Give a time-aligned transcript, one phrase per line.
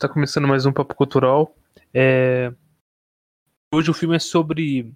[0.00, 1.54] está começando mais um Papo Cultural.
[1.92, 2.50] É...
[3.70, 4.94] Hoje o filme é sobre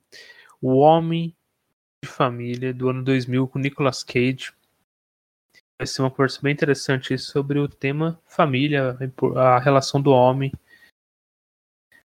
[0.63, 1.37] o Homem
[2.03, 4.55] de Família do ano 2000 com Nicolas Cage.
[5.79, 8.97] Vai ser uma conversa bem interessante sobre o tema família,
[9.37, 10.51] a relação do homem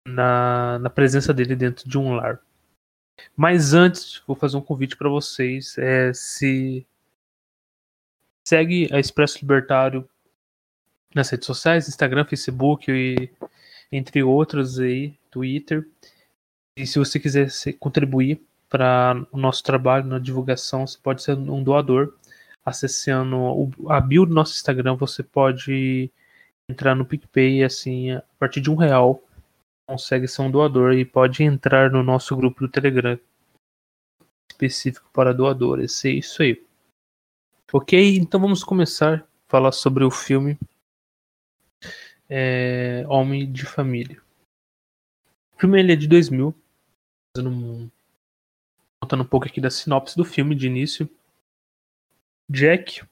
[0.06, 2.42] na, na presença dele dentro de um lar.
[3.34, 5.78] Mas antes, vou fazer um convite para vocês.
[5.78, 6.86] É, se
[8.46, 10.06] segue a Expresso Libertário
[11.14, 13.30] nas redes sociais, Instagram, Facebook e
[13.90, 15.86] entre outros aí, Twitter.
[16.76, 17.48] E se você quiser
[17.78, 22.14] contribuir para o nosso trabalho na divulgação, você pode ser um doador.
[22.64, 26.10] Acessando a bio do nosso Instagram, você pode
[26.70, 29.22] entrar no PicPay e assim, a partir de um real,
[29.86, 33.18] consegue ser um doador e pode entrar no nosso grupo do Telegram
[34.50, 36.04] específico para doadores.
[36.04, 36.64] É isso aí.
[37.72, 40.56] Ok, então vamos começar a falar sobre o filme
[42.28, 44.20] é, Homem de Família.
[45.54, 46.54] O filme ele é de 2000,
[47.38, 47.90] um,
[49.00, 51.08] contando um pouco aqui da sinopse do filme de início.
[52.50, 53.02] Jack,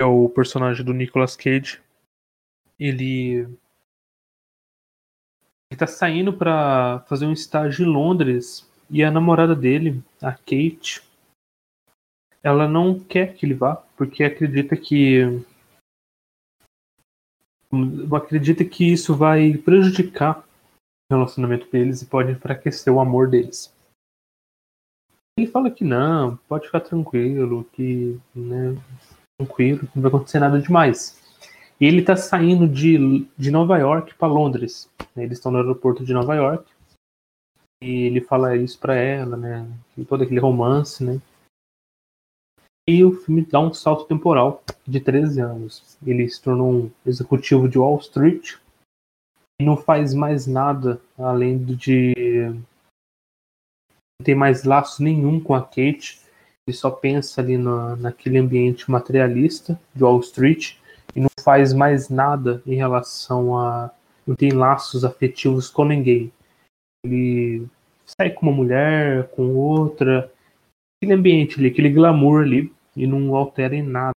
[0.00, 1.80] é o personagem do Nicolas Cage,
[2.78, 3.48] ele
[5.70, 11.02] ele tá saindo para fazer um estágio em Londres e a namorada dele, a Kate,
[12.42, 15.44] ela não quer que ele vá porque acredita que
[18.14, 20.40] acredita que isso vai prejudicar
[21.10, 23.72] o relacionamento deles e pode enfraquecer o amor deles.
[25.38, 28.76] Ele fala que não, pode ficar tranquilo, que né,
[29.38, 31.18] tranquilo, não vai acontecer nada demais.
[31.80, 34.90] E ele está saindo de, de Nova York para Londres.
[35.16, 36.68] Eles estão no aeroporto de Nova York.
[37.80, 39.70] E ele fala isso para ela, né?
[40.08, 41.20] Todo aquele romance, né?
[42.90, 45.98] E o filme dá um salto temporal de 13 anos.
[46.06, 48.54] Ele se tornou um executivo de Wall Street
[49.60, 52.14] e não faz mais nada além de.
[54.18, 56.22] Não tem mais laço nenhum com a Kate.
[56.66, 60.76] Ele só pensa ali na, naquele ambiente materialista de Wall Street
[61.14, 63.90] e não faz mais nada em relação a.
[64.26, 66.32] Não tem laços afetivos com ninguém.
[67.04, 67.66] Ele
[68.06, 70.32] sai com uma mulher, com outra.
[70.96, 74.12] Aquele ambiente ali, aquele glamour ali e não altera em nada.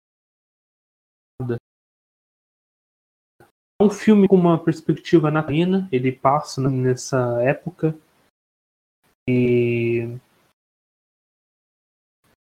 [3.81, 7.95] É um filme com uma perspectiva natalina, ele passa nessa época
[9.29, 10.19] e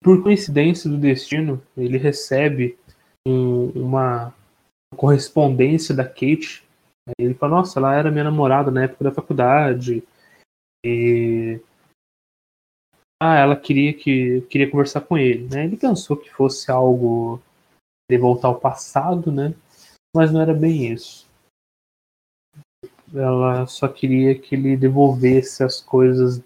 [0.02, 2.78] por coincidência do destino, ele recebe
[3.26, 4.32] um, uma
[4.94, 6.64] correspondência da Kate.
[7.18, 10.04] Ele fala, nossa, ela era minha namorada na época da faculdade.
[10.84, 11.60] E
[13.20, 15.64] ah, ela queria que queria conversar com ele, né?
[15.64, 17.40] Ele pensou que fosse algo
[18.10, 19.54] de voltar ao passado, né?
[20.14, 21.26] Mas não era bem isso.
[23.14, 26.42] Ela só queria que ele devolvesse as coisas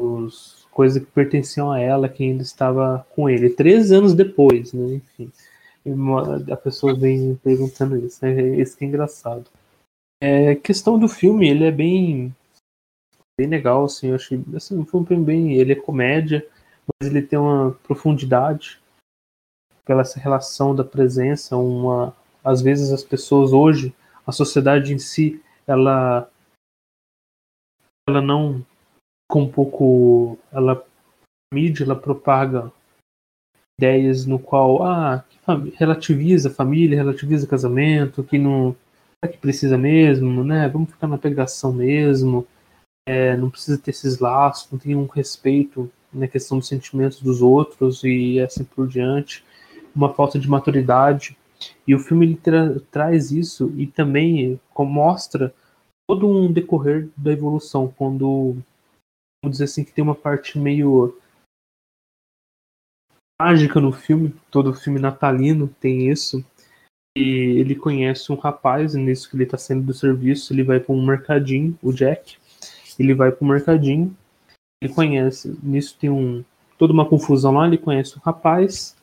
[0.00, 3.50] os coisas que pertenciam a ela que ainda estava com ele.
[3.50, 4.94] Três anos depois, né?
[4.94, 5.30] Enfim.
[6.50, 8.56] A pessoa vem perguntando isso, né?
[8.56, 9.44] Isso que é engraçado.
[10.20, 12.34] É, questão do filme, ele é bem
[13.38, 16.46] bem legal, assim, eu achei, assim, um filme bem, ele é comédia,
[16.86, 18.80] mas ele tem uma profundidade
[19.84, 23.94] pela essa relação da presença, uma, às vezes as pessoas hoje,
[24.26, 26.30] a sociedade em si, ela
[28.08, 28.64] ela não
[29.30, 30.84] com um pouco, ela
[31.52, 32.70] mídia, ela propaga
[33.78, 35.24] ideias no qual, ah,
[35.74, 38.76] relativiza família, relativiza casamento, que não
[39.22, 40.68] é que precisa mesmo, né?
[40.68, 42.46] Vamos ficar na pegação mesmo
[43.06, 47.42] é, não precisa ter esses laços, não tem um respeito na questão dos sentimentos dos
[47.42, 49.44] outros e assim por diante,
[49.94, 51.36] uma falta de maturidade.
[51.86, 55.54] E o filme tra traz isso e também mostra
[56.08, 58.56] todo um decorrer da evolução, quando,
[59.42, 61.18] vamos dizer assim, que tem uma parte meio
[63.40, 66.44] mágica no filme, todo filme natalino tem isso.
[67.16, 70.94] E ele conhece um rapaz, nisso que ele está saindo do serviço, ele vai para
[70.94, 72.36] um mercadinho, o Jack,
[72.98, 74.16] ele vai pro mercadinho,
[74.82, 76.44] ele conhece, nisso tem um
[76.78, 78.96] toda uma confusão lá, ele conhece o rapaz.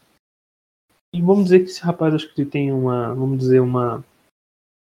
[1.13, 3.99] E vamos dizer que esse rapaz acho que ele tem uma, vamos dizer uma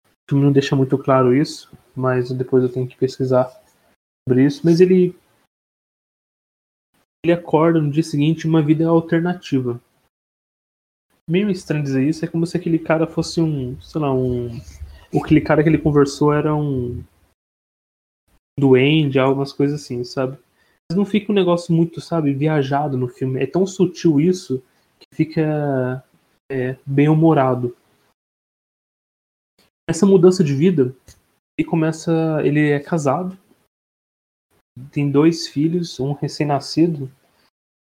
[0.04, 3.50] o filme não deixa muito claro isso, mas depois eu tenho que pesquisar
[4.26, 5.14] sobre isso, mas ele
[7.24, 9.80] ele acorda no dia seguinte uma vida alternativa.
[11.28, 14.48] Meio estranho dizer isso, é como se aquele cara fosse um, sei lá, um
[15.14, 17.02] aquele cara que ele conversou era um
[18.58, 20.38] duende, algumas coisas assim, sabe?
[20.90, 23.42] Mas não fica um negócio muito, sabe, viajado no filme.
[23.42, 24.62] É tão sutil isso
[24.98, 26.04] que fica
[26.50, 27.76] é, bem humorado.
[29.88, 30.94] essa mudança de vida,
[31.58, 33.36] ele começa, ele é casado,
[34.90, 37.10] tem dois filhos, um recém-nascido,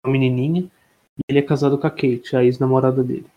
[0.03, 3.27] uma menininha, e ele é casado com a Kate, a ex-namorada dele.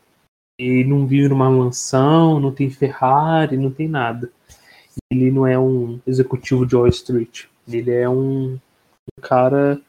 [0.58, 4.32] E não vive numa mansão, não tem Ferrari, não tem nada.
[5.10, 7.46] Ele não é um executivo de Wall Street.
[7.68, 8.58] Ele é um,
[9.20, 9.80] cara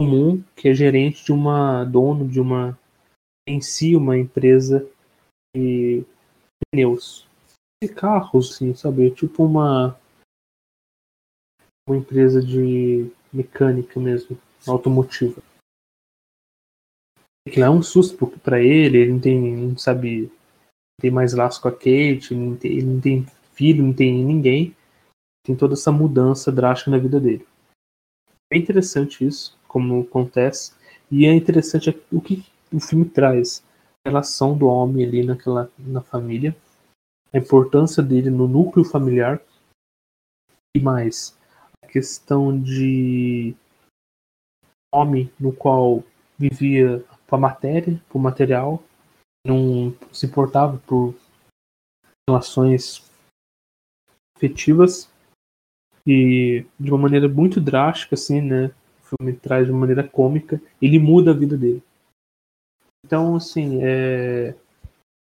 [0.00, 2.78] comum que é gerente de uma dono de uma
[3.46, 4.88] em si uma empresa
[5.54, 6.04] de
[6.72, 7.28] pneus
[7.82, 9.10] de carros, assim, sabe?
[9.10, 9.98] Tipo uma
[11.88, 15.42] uma empresa de mecânica mesmo, automotiva.
[17.48, 20.30] Que é um susto para ele, ele não tem, não sabe, não
[21.00, 23.26] tem mais laço com a Kate, não tem, ele não tem
[23.60, 24.74] filho, não tem ninguém.
[25.44, 27.46] Tem toda essa mudança drástica na vida dele.
[28.50, 30.72] É interessante isso, como acontece,
[31.10, 32.42] e é interessante o que
[32.72, 33.62] o filme traz.
[34.04, 36.56] A relação do homem ali naquela, na família,
[37.32, 39.40] a importância dele no núcleo familiar,
[40.74, 41.38] e mais,
[41.84, 43.54] a questão de
[44.92, 46.02] homem no qual
[46.38, 48.82] vivia com a matéria, com o material,
[49.46, 51.14] não se importava por
[52.28, 53.09] relações
[54.40, 55.10] afetivas
[56.06, 58.72] e de uma maneira muito drástica, assim, né?
[59.02, 61.82] O filme traz de uma maneira cômica, ele muda a vida dele.
[63.04, 64.54] Então, assim, é...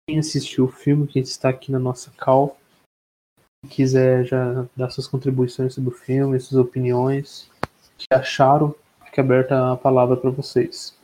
[0.09, 2.56] quem assistiu o filme, quem está aqui na nossa call,
[3.69, 7.50] quiser já dar suas contribuições sobre o filme, suas opiniões,
[7.99, 8.75] que acharam,
[9.05, 10.99] fica aberta a palavra para vocês.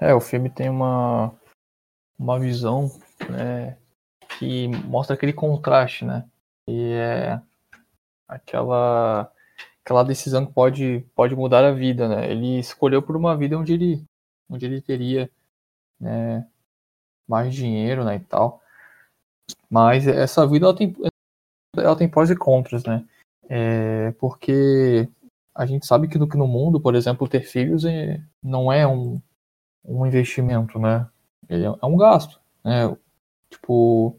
[0.00, 1.32] É, o filme tem uma,
[2.18, 2.90] uma visão
[3.30, 3.76] né,
[4.38, 6.24] que mostra aquele contraste, né?
[6.68, 7.40] E é
[8.28, 9.30] aquela
[9.84, 12.30] aquela decisão que pode pode mudar a vida, né?
[12.30, 14.04] Ele escolheu por uma vida onde ele
[14.50, 15.30] onde ele teria
[16.00, 16.46] né,
[17.28, 18.62] mais dinheiro, né, e tal.
[19.70, 20.94] Mas essa vida ela tem
[21.76, 23.04] ela tem pós e contras, né?
[23.48, 25.08] É, porque
[25.54, 28.86] a gente sabe que no, que no mundo, por exemplo, ter filhos é, não é
[28.86, 29.20] um,
[29.84, 31.08] um investimento, né?
[31.48, 32.96] Ele é, é um gasto, né?
[33.50, 34.18] Tipo,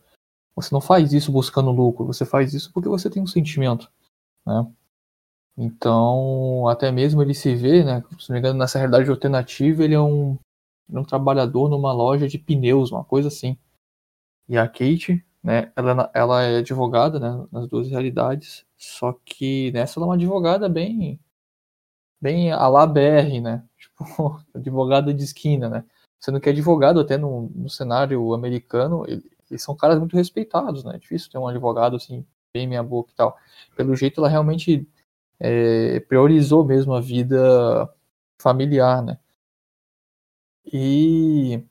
[0.55, 3.89] você não faz isso buscando lucro, você faz isso porque você tem um sentimento,
[4.45, 4.67] né?
[5.57, 8.01] Então, até mesmo ele se vê, né?
[8.17, 10.37] Se não me engano, nessa realidade alternativa, ele é um,
[10.91, 13.57] é um trabalhador numa loja de pneus, uma coisa assim.
[14.47, 15.71] E a Kate, né?
[15.75, 17.47] Ela, ela é advogada, né?
[17.51, 18.65] Nas duas realidades.
[18.77, 21.19] Só que nessa ela é uma advogada bem,
[22.21, 23.63] bem a la BR, né?
[23.77, 25.85] Tipo, advogada de esquina, né?
[26.19, 30.95] Sendo que advogado, até no, no cenário americano, ele, eles são caras muito respeitados, né?
[30.95, 33.37] É difícil ter um advogado assim, bem minha boca e tal.
[33.75, 34.87] Pelo jeito, ela realmente
[35.39, 37.89] é, priorizou mesmo a vida
[38.39, 39.17] familiar, né?
[40.65, 41.63] E,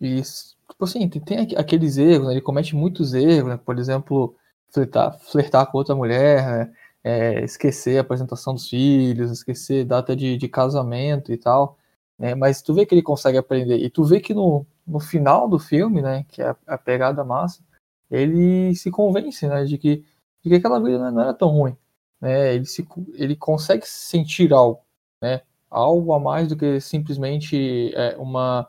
[0.00, 2.34] e tipo assim, tem, tem aqueles erros, né?
[2.34, 3.56] ele comete muitos erros, né?
[3.56, 4.36] Por exemplo,
[4.70, 6.74] flertar, flertar com outra mulher, né?
[7.04, 11.79] é, esquecer a apresentação dos filhos, esquecer data de, de casamento e tal
[12.20, 12.34] né?
[12.34, 15.58] Mas tu vê que ele consegue aprender e tu vê que no, no final do
[15.58, 17.64] filme, né, que é a, a pegada massa,
[18.10, 20.04] ele se convence, né, de que,
[20.42, 21.74] de que aquela vida não era tão ruim,
[22.20, 22.54] né?
[22.54, 24.82] Ele se ele consegue sentir algo,
[25.22, 25.42] né?
[25.70, 28.68] Algo a mais do que simplesmente é, uma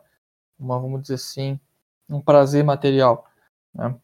[0.60, 1.60] uma vamos dizer assim,
[2.10, 3.26] um prazer material,
[3.74, 3.96] né?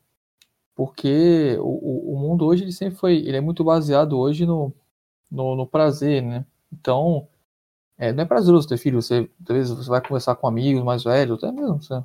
[0.76, 4.74] Porque o, o mundo hoje ele sempre foi, ele é muito baseado hoje no,
[5.32, 6.46] no, no prazer, né?
[6.72, 7.28] Então,
[7.98, 11.44] é, não é prazeroso ter filho, você, talvez você vai conversar com amigos mais velhos,
[11.44, 12.04] até mesmo, você,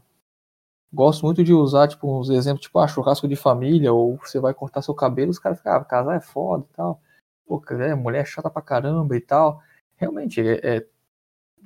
[0.93, 4.55] gosto muito de usar, tipo, uns exemplos, tipo, ah, churrasco de família, ou você vai
[4.55, 7.01] cortar seu cabelo, os caras ficam, ah, casar é foda e tal,
[7.47, 9.63] pô, é, mulher é chata pra caramba e tal,
[9.97, 10.87] realmente, é, é,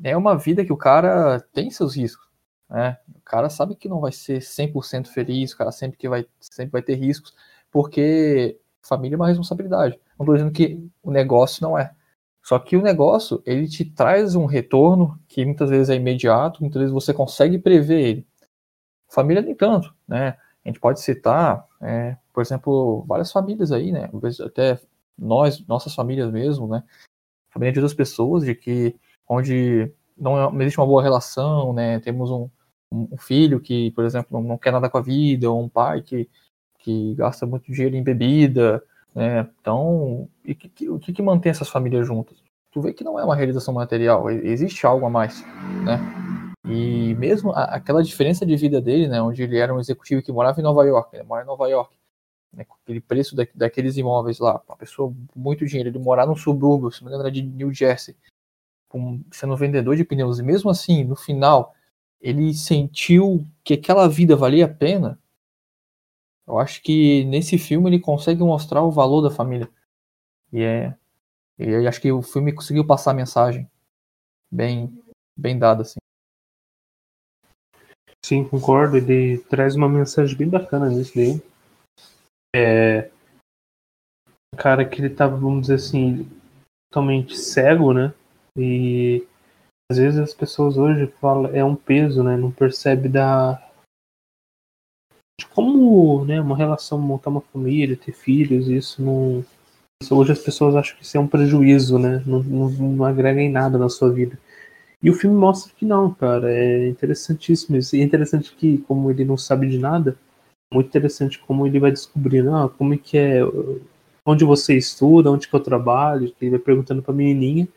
[0.04, 2.26] é uma vida que o cara tem seus riscos,
[2.68, 6.26] né, o cara sabe que não vai ser 100% feliz, o cara sempre que vai,
[6.40, 7.34] sempre vai ter riscos,
[7.70, 11.94] porque família é uma responsabilidade, não tô dizendo que o negócio não é,
[12.46, 16.78] só que o negócio, ele te traz um retorno que muitas vezes é imediato, muitas
[16.78, 18.26] vezes você consegue prever ele.
[19.08, 20.38] Família nem tanto, né?
[20.64, 24.08] A gente pode citar, é, por exemplo, várias famílias aí, né?
[24.44, 24.78] Até
[25.18, 26.84] nós, nossas famílias mesmo, né?
[27.50, 28.94] Família de outras pessoas, de que
[29.28, 31.98] onde não, é, não existe uma boa relação, né?
[31.98, 32.48] Temos um,
[32.92, 36.30] um filho que, por exemplo, não quer nada com a vida, ou um pai que,
[36.78, 38.80] que gasta muito dinheiro em bebida,
[39.16, 39.48] né?
[39.58, 42.36] Então, e que, o que, que mantém essas famílias juntas?
[42.70, 45.42] Tu vê que não é uma realização material, existe algo a mais,
[45.82, 45.98] né?
[46.68, 50.30] E mesmo a, aquela diferença de vida dele, né, onde ele era um executivo que
[50.30, 51.96] morava em Nova York, ele mora em Nova York,
[52.52, 56.36] né, com aquele preço da, daqueles imóveis lá, uma pessoa muito dinheiro, ele morar num
[56.36, 58.14] subúrbio, se não me engano de New Jersey,
[58.88, 61.74] com, sendo vendedor de pneus, e mesmo assim, no final,
[62.20, 65.18] ele sentiu que aquela vida valia a pena,
[66.46, 69.68] eu acho que nesse filme ele consegue mostrar o valor da família.
[70.52, 70.96] E é.
[71.58, 73.68] E acho que o filme conseguiu passar a mensagem
[74.50, 75.02] bem,
[75.36, 75.98] bem dada, assim.
[78.24, 78.96] Sim, concordo.
[78.96, 81.42] Ele traz uma mensagem bem bacana nisso daí.
[82.54, 83.10] É.
[84.56, 86.28] Cara que ele tava, vamos dizer assim,
[86.90, 88.14] totalmente cego, né?
[88.56, 89.26] E
[89.90, 92.36] às vezes as pessoas hoje falam é um peso, né?
[92.36, 93.65] Não percebe da
[95.40, 99.44] de como, né, uma relação montar uma família, ter filhos, isso não
[100.02, 102.22] isso, hoje as pessoas acham que isso é um prejuízo, né?
[102.26, 104.38] Não, não, não agrega em nada na sua vida.
[105.02, 106.52] E o filme mostra que não, cara.
[106.52, 107.96] É interessantíssimo isso.
[107.96, 110.16] E é interessante que, como ele não sabe de nada,
[110.72, 113.40] muito interessante como ele vai descobrindo, ah, como é que é,
[114.24, 117.68] onde você estuda, onde que eu trabalho, ele vai perguntando pra menininha,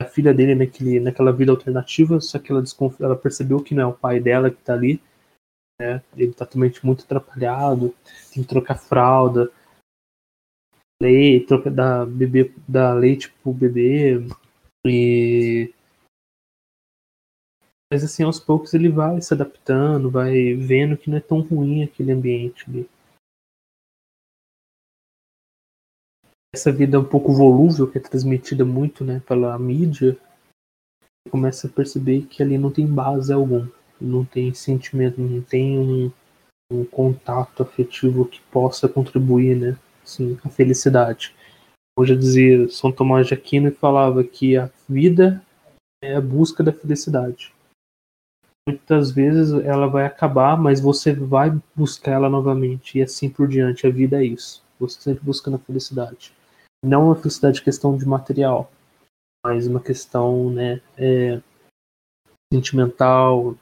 [0.00, 2.62] a filha dele naquele, naquela vida alternativa, só que ela,
[3.00, 5.00] ela percebeu que não é o pai dela que tá ali,
[5.80, 6.02] né?
[6.14, 7.94] Ele tá também muito atrapalhado,
[8.32, 9.50] tem que trocar fralda,
[11.02, 14.20] leite, troca da bebê, da leite pro bebê
[14.86, 15.72] e
[17.92, 21.82] mas assim, aos poucos ele vai se adaptando, vai vendo que não é tão ruim
[21.82, 22.88] aquele ambiente ali.
[26.54, 30.16] Essa vida um pouco volúvel, que é transmitida muito né, pela mídia,
[31.30, 33.66] começa a perceber que ali não tem base algum,
[34.00, 36.12] não tem sentimento, não tem um,
[36.72, 39.78] um contato afetivo que possa contribuir, né?
[40.02, 41.34] Assim, a felicidade.
[41.96, 45.42] Como já dizia São Tomás de Aquino e falava que a vida
[46.02, 47.52] é a busca da felicidade
[48.70, 53.86] muitas vezes ela vai acabar, mas você vai buscar ela novamente e assim por diante.
[53.86, 54.62] A vida é isso.
[54.78, 56.32] Você sempre buscando a felicidade.
[56.84, 58.70] Não uma felicidade questão de material,
[59.44, 61.40] mas uma questão né, é,
[62.52, 63.54] sentimental,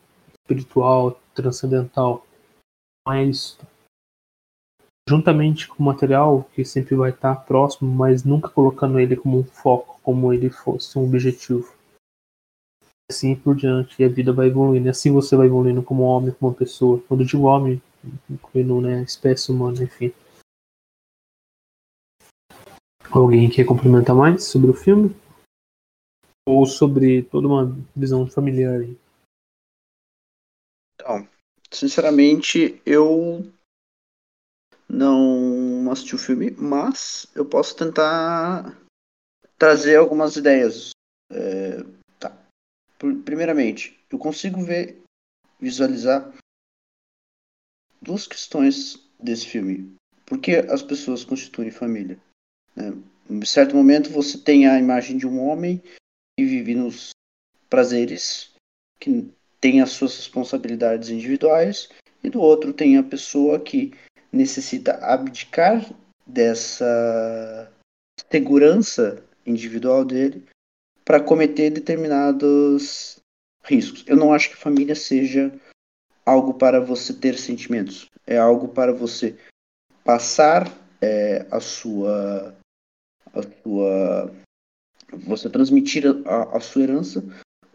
[0.49, 2.27] espiritual, transcendental.
[3.07, 3.59] Mas
[5.09, 9.45] juntamente com o material que sempre vai estar próximo, mas nunca colocando ele como um
[9.45, 11.75] foco, como ele fosse um objetivo
[13.11, 14.87] assim por diante, e a vida vai evoluindo.
[14.87, 17.03] E assim você vai evoluindo como homem, como pessoa.
[17.09, 17.81] Quando digo homem,
[18.29, 20.13] incluindo né, espécie humana, enfim.
[23.11, 25.17] Alguém quer complementar mais sobre o filme?
[26.47, 28.97] Ou sobre toda uma visão familiar aí?
[31.71, 33.53] Sinceramente, eu
[34.89, 38.77] não assisti o filme, mas eu posso tentar
[39.59, 40.91] trazer algumas ideias.
[41.31, 41.79] É,
[43.25, 45.03] primeiramente, eu consigo ver,
[45.61, 46.33] visualizar
[48.01, 49.95] duas questões desse filme.
[50.25, 52.19] Por que as pessoas constituem família?
[52.75, 52.93] Né?
[53.29, 55.83] Em certo momento você tem a imagem de um homem
[56.39, 57.11] que vive nos
[57.69, 58.55] prazeres,
[58.99, 61.89] que tem as suas responsabilidades individuais,
[62.23, 63.93] e do outro tem a pessoa que
[64.33, 65.85] necessita abdicar
[66.27, 67.71] dessa
[68.31, 70.45] segurança individual dele
[71.05, 73.19] para cometer determinados
[73.65, 74.05] riscos.
[74.07, 75.53] Eu não acho que família seja
[76.25, 78.11] algo para você ter sentimentos.
[78.27, 79.37] É algo para você
[80.05, 82.55] passar é, a sua
[83.33, 84.33] a sua
[85.13, 87.25] você transmitir a, a sua herança,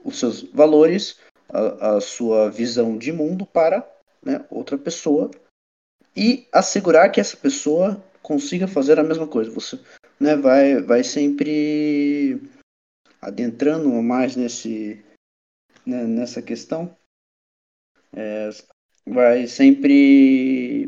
[0.03, 1.17] os seus valores,
[1.49, 3.87] a, a sua visão de mundo para
[4.21, 5.29] né, outra pessoa
[6.15, 9.51] e assegurar que essa pessoa consiga fazer a mesma coisa.
[9.51, 9.79] Você
[10.19, 12.41] né, vai, vai sempre
[13.21, 15.03] adentrando mais nesse,
[15.85, 16.95] né, nessa questão,
[18.15, 18.49] é,
[19.05, 20.87] vai sempre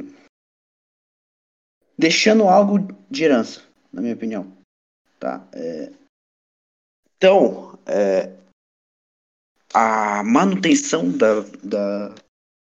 [1.98, 4.56] deixando algo de herança, na minha opinião.
[5.20, 5.48] Tá?
[5.54, 5.92] É,
[7.18, 8.45] então, é,
[9.76, 12.16] a manutenção da, da,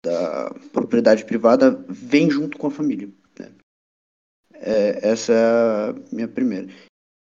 [0.03, 3.07] da, propriedade privada vem junto com a família.
[3.39, 3.51] Né?
[4.53, 6.67] É, essa é a minha primeira.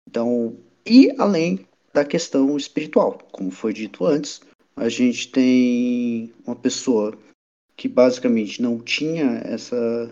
[0.08, 0.56] Então,
[0.86, 3.18] e além da questão espiritual.
[3.30, 4.40] Como foi dito antes,
[4.74, 7.18] a gente tem uma pessoa
[7.76, 10.10] que basicamente não tinha essa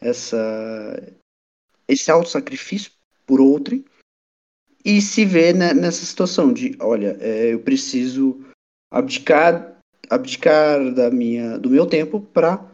[0.00, 1.14] essa
[1.88, 2.92] esse auto sacrifício
[3.26, 3.84] por outrem
[4.84, 8.44] e se vê nessa situação de, olha, é, eu preciso
[8.92, 12.70] abdicar abdicar da minha do meu tempo para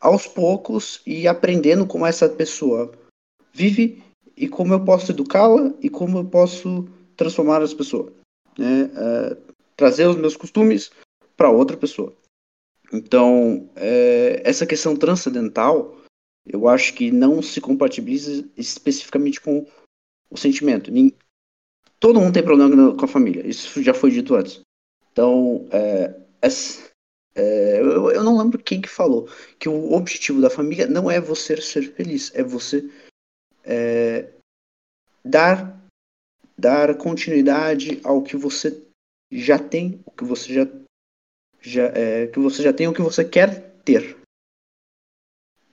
[0.00, 2.90] aos poucos ir aprendendo como essa pessoa
[3.52, 4.02] vive
[4.36, 8.12] e como eu posso educá-la e como eu posso transformar as pessoas,
[8.58, 8.90] né?
[8.96, 9.36] É,
[9.76, 10.90] trazer os meus costumes
[11.36, 12.14] para outra pessoa.
[12.92, 15.96] Então, é, essa questão transcendental,
[16.46, 19.66] eu acho que não se compatibiliza especificamente com
[20.30, 20.90] o sentimento.
[21.98, 24.60] Todo mundo tem problema com a família, isso já foi dito antes.
[25.12, 26.14] Então, é,
[27.34, 31.20] É, eu, eu não lembro quem que falou que o objetivo da família não é
[31.20, 32.90] você ser feliz, é você
[33.64, 34.32] é,
[35.24, 35.78] dar
[36.58, 38.82] dar continuidade ao que você
[39.32, 40.66] já tem, o que você já,
[41.60, 44.16] já é, que você já tem, o que você quer ter.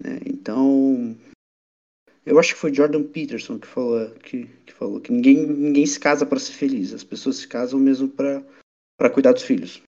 [0.04, 1.18] É, então,
[2.26, 6.00] eu acho que foi Jordan Peterson que falou que, que falou que ninguém, ninguém se
[6.00, 8.44] casa para ser feliz, as pessoas se casam mesmo para
[9.14, 9.82] cuidar dos filhos.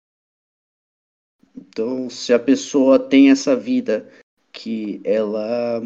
[1.56, 4.10] Então, se a pessoa tem essa vida
[4.52, 5.82] que ela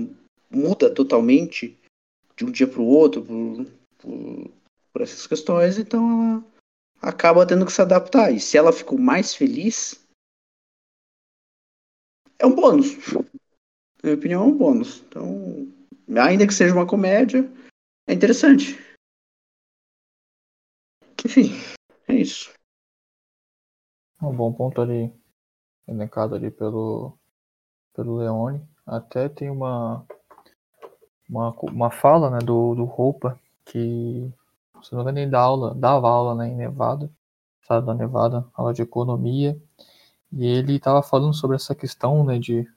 [0.49, 1.77] muda totalmente
[2.35, 3.65] de um dia para o outro por,
[3.97, 4.51] por,
[4.91, 6.45] por essas questões, então
[7.01, 8.31] ela acaba tendo que se adaptar.
[8.31, 10.05] E se ela ficou mais feliz,
[12.39, 12.95] é um bônus.
[13.13, 15.01] Na minha opinião, é um bônus.
[15.07, 15.71] Então,
[16.17, 17.49] ainda que seja uma comédia,
[18.07, 18.77] é interessante.
[21.25, 21.51] Enfim,
[22.07, 22.53] é isso.
[24.23, 25.13] Um bom ponto ali,
[25.87, 27.17] elencado ali pelo,
[27.93, 28.61] pelo Leone.
[28.85, 30.05] Até tem uma,
[31.29, 34.31] uma, uma fala né, do, do Roupa que
[34.83, 37.09] se não me engano, dá aula, dava aula né, em Nevada,
[37.61, 39.57] estado da Nevada, aula de economia,
[40.31, 42.67] e ele estava falando sobre essa questão né, de,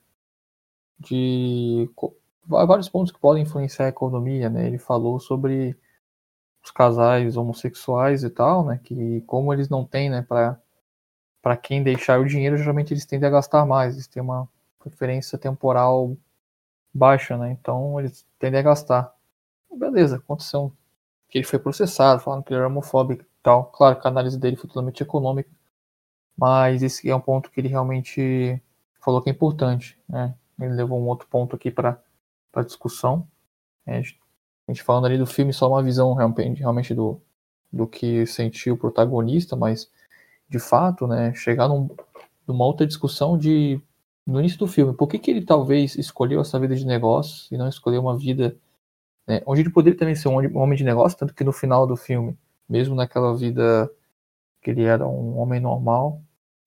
[0.99, 1.89] de
[2.45, 4.67] vários pontos que podem influenciar a economia, né?
[4.67, 5.77] Ele falou sobre
[6.63, 8.79] os casais homossexuais e tal, né?
[8.83, 10.59] Que como eles não têm, né, para
[11.47, 14.49] para quem deixar o dinheiro, geralmente eles tendem a gastar mais, eles têm uma
[14.79, 16.13] preferência temporal
[16.93, 17.51] baixa, né?
[17.53, 19.15] Então eles tendem a gastar.
[19.73, 20.73] Beleza, aconteceu
[21.29, 23.67] que ele foi processado, falando que ele era homofóbico e tal.
[23.67, 25.49] Claro que a análise dele foi totalmente econômica,
[26.37, 28.61] mas esse é um ponto que ele realmente
[28.99, 29.97] falou que é importante.
[30.09, 30.35] Né?
[30.59, 31.97] Ele levou um outro ponto aqui para
[32.51, 33.25] a discussão.
[33.85, 37.21] É, a gente falando ali do filme, só uma visão realmente, realmente do,
[37.71, 39.89] do que sentiu o protagonista, mas
[40.49, 41.89] de fato, né, chegar num,
[42.47, 43.81] numa outra discussão de
[44.25, 47.57] no início do filme, por que, que ele talvez escolheu essa vida de negócios e
[47.57, 48.57] não escolheu uma vida
[49.27, 49.41] né?
[49.45, 52.37] Onde ele poderia também ser um homem de negócio, tanto que no final do filme,
[52.67, 53.91] mesmo naquela vida
[54.61, 56.21] que ele era um homem normal,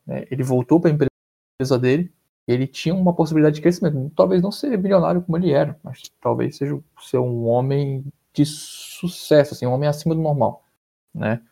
[0.06, 0.26] né?
[0.30, 2.12] ele voltou para a empresa dele,
[2.46, 4.12] ele tinha uma possibilidade de crescimento.
[4.14, 9.54] Talvez não ser bilionário como ele era, mas talvez seja ser um homem de sucesso,
[9.54, 10.64] assim, um homem acima do normal,
[11.14, 11.42] né?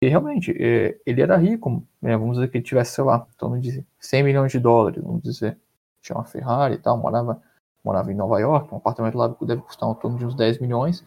[0.00, 2.16] E realmente, é, ele era rico, né?
[2.16, 5.22] vamos dizer que ele tivesse, sei lá, em torno de 100 milhões de dólares, vamos
[5.22, 5.58] dizer.
[6.00, 7.42] Tinha uma Ferrari e tal, morava
[7.84, 11.04] morava em Nova York, um apartamento lá deve custar um torno de uns 10 milhões.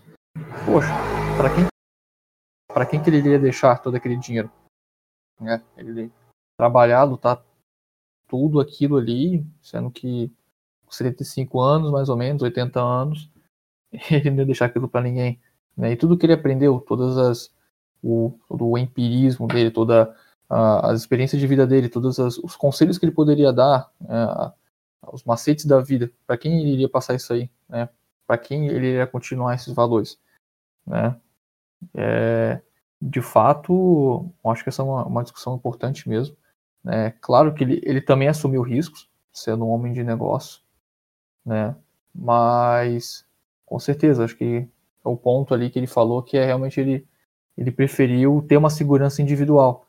[0.65, 0.89] Poxa,
[1.37, 1.71] para quem
[2.89, 4.51] quem que ele iria deixar todo aquele dinheiro?
[5.39, 5.61] Né?
[5.77, 6.11] Ele
[6.57, 7.43] trabalhar, lutar
[8.27, 10.31] tudo aquilo ali, sendo que
[10.89, 13.29] 75 anos, mais ou menos, 80 anos,
[14.11, 15.39] ele não ia deixar aquilo para ninguém.
[15.75, 15.91] Né?
[15.91, 17.53] E tudo que ele aprendeu, todas as
[18.03, 20.15] o, todo o empirismo dele, toda
[20.49, 24.51] as experiências de vida dele, todos as, os conselhos que ele poderia dar, né?
[25.11, 27.89] os macetes da vida, para quem ele iria passar isso aí, né?
[28.27, 30.19] Para quem ele iria continuar esses valores,
[30.85, 31.19] né?
[31.95, 32.61] É,
[33.01, 36.37] de fato, acho que essa é uma, uma discussão importante mesmo.
[36.83, 37.11] Né?
[37.19, 40.61] Claro que ele, ele também assumiu riscos, sendo um homem de negócio,
[41.45, 41.75] né?
[42.13, 43.25] Mas,
[43.65, 44.67] com certeza, acho que
[45.03, 47.07] é o ponto ali que ele falou que é realmente ele,
[47.57, 49.87] ele preferiu ter uma segurança individual,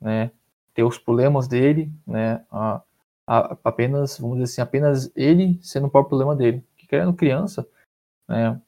[0.00, 0.30] né?
[0.74, 2.44] Ter os problemas dele, né?
[2.50, 2.82] A,
[3.26, 6.64] apenas, vamos dizer assim, apenas ele sendo o próprio problema dele.
[6.76, 7.66] Que querendo criança,
[8.28, 8.60] né,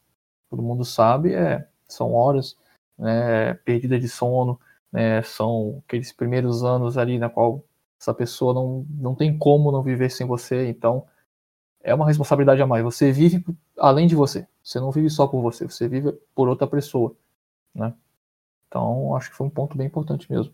[0.50, 2.56] todo mundo sabe, é, são horas
[2.98, 4.58] né, perdida de sono,
[4.90, 7.62] né, são aqueles primeiros anos ali na qual
[8.00, 11.06] essa pessoa não, não tem como não viver sem você, então
[11.82, 12.82] é uma responsabilidade a mais.
[12.82, 13.44] Você vive
[13.78, 17.14] além de você, você não vive só por você, você vive por outra pessoa,
[17.74, 17.94] né?
[18.76, 20.52] Então, acho que foi um ponto bem importante mesmo.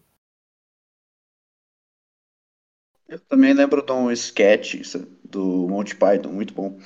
[3.09, 4.77] Eu também lembro de um sketch
[5.25, 6.79] do Monty Python, muito bom.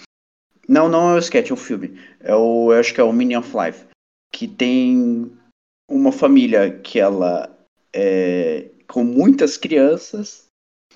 [0.67, 2.01] Não, não é o sketch, é um filme.
[2.21, 3.87] É o, eu acho que é o Minion of Life.
[4.33, 5.31] Que tem
[5.89, 7.55] uma família que ela
[7.93, 10.47] é com muitas crianças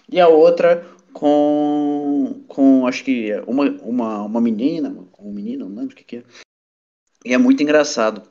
[0.08, 5.94] e a outra com, com acho que uma, uma, uma menina, um menino, não lembro
[5.94, 6.24] o que, que é.
[7.26, 8.22] E é muito engraçado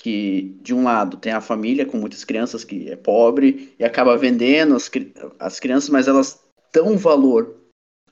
[0.00, 4.16] que de um lado tem a família com muitas crianças que é pobre e acaba
[4.16, 4.90] vendendo as,
[5.38, 7.54] as crianças, mas elas dão valor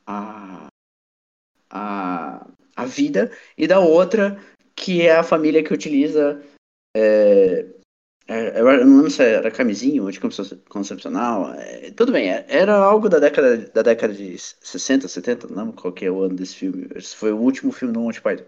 [0.07, 0.67] à,
[1.71, 2.47] à,
[2.77, 4.39] à vida, e da outra
[4.77, 6.43] que é a família que utiliza
[6.95, 7.65] é,
[8.27, 10.21] é, eu não lembro se era camisinho ou de
[10.69, 11.55] concepcional.
[11.55, 15.81] É, tudo bem, é, era algo da década, da década de 60, 70, não lembro
[15.81, 16.87] qual é o ano desse filme.
[16.95, 18.45] Esse foi o último filme do Monty Python.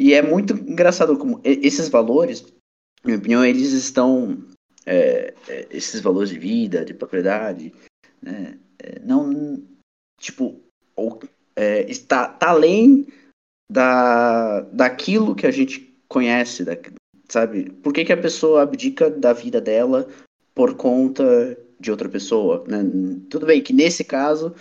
[0.00, 2.50] E é muito engraçado como esses valores, na
[3.04, 4.42] minha opinião, eles estão.
[4.86, 7.70] É, é, esses valores de vida, de propriedade,
[8.22, 8.58] né,
[9.04, 9.62] não
[10.18, 10.58] tipo
[10.96, 11.20] ou,
[11.54, 13.06] é, está tá além
[13.70, 16.78] da, daquilo que a gente conhece, da,
[17.28, 17.70] sabe?
[17.70, 20.08] Por que, que a pessoa abdica da vida dela
[20.54, 22.82] por conta de outra pessoa, né?
[23.28, 24.54] Tudo bem que nesse caso,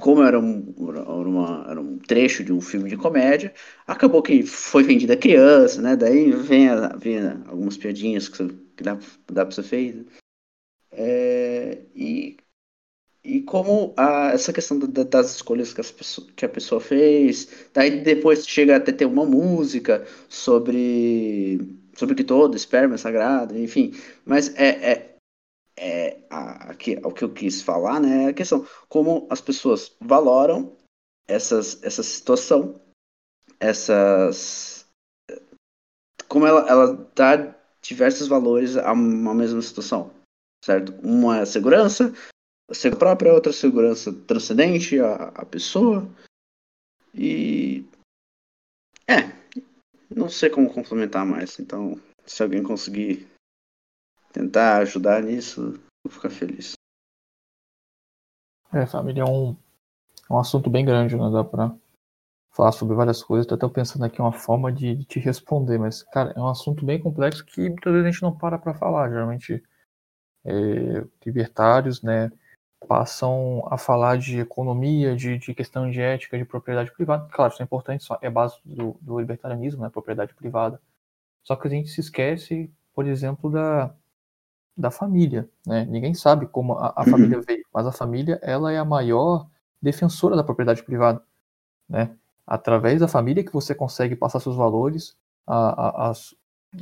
[0.00, 3.52] como era um, uma, era um trecho de um filme de comédia,
[3.86, 5.96] acabou que foi vendida criança, né?
[5.96, 8.42] Daí vem, a, vem algumas piadinhas que,
[8.82, 8.98] dá,
[9.30, 10.04] dá pra ser feita.
[10.92, 12.36] É, e
[13.24, 18.02] e como a, essa questão da, das escolhas que, pessoas, que, a pessoa fez, daí
[18.02, 21.58] depois chega até ter uma música sobre
[21.96, 23.92] sobre que todo esperma é sagrado, enfim.
[24.26, 25.13] Mas é, é,
[25.76, 28.24] é a, aqui, o que eu quis falar, né?
[28.24, 30.76] É a questão como as pessoas valoram
[31.26, 32.80] essas, essa situação,
[33.58, 34.84] essas
[36.28, 40.12] como ela, ela dá diversos valores a uma mesma situação,
[40.64, 40.92] certo?
[41.00, 42.12] Uma é segurança,
[42.72, 46.08] segurança própria, outra segurança transcendente a, a pessoa.
[47.14, 47.84] E.
[49.06, 49.32] É.
[50.10, 51.58] Não sei como complementar mais.
[51.58, 53.28] Então, se alguém conseguir
[54.34, 56.72] tentar ajudar nisso, vou ficar feliz.
[58.72, 59.56] É, família é um,
[60.28, 61.30] é um assunto bem grande, né?
[61.32, 61.72] Dá pra
[62.50, 63.46] falar sobre várias coisas.
[63.46, 66.84] Tô até pensando aqui uma forma de, de te responder, mas, cara, é um assunto
[66.84, 69.08] bem complexo que muitas vezes a gente não para pra falar.
[69.08, 69.62] Geralmente,
[70.44, 72.30] é, libertários, né?
[72.86, 77.26] passam a falar de economia, de, de questão de ética, de propriedade privada.
[77.30, 80.78] Claro, isso é importante, é base do, do libertarianismo, né, propriedade privada.
[81.42, 83.94] Só que a gente se esquece, por exemplo, da,
[84.76, 85.48] da família.
[85.66, 85.84] Né?
[85.84, 87.10] Ninguém sabe como a, a uhum.
[87.10, 89.46] família veio, mas a família ela é a maior
[89.80, 91.22] defensora da propriedade privada.
[91.88, 92.10] Né?
[92.46, 96.12] Através da família que você consegue passar seus valores, a, a, a,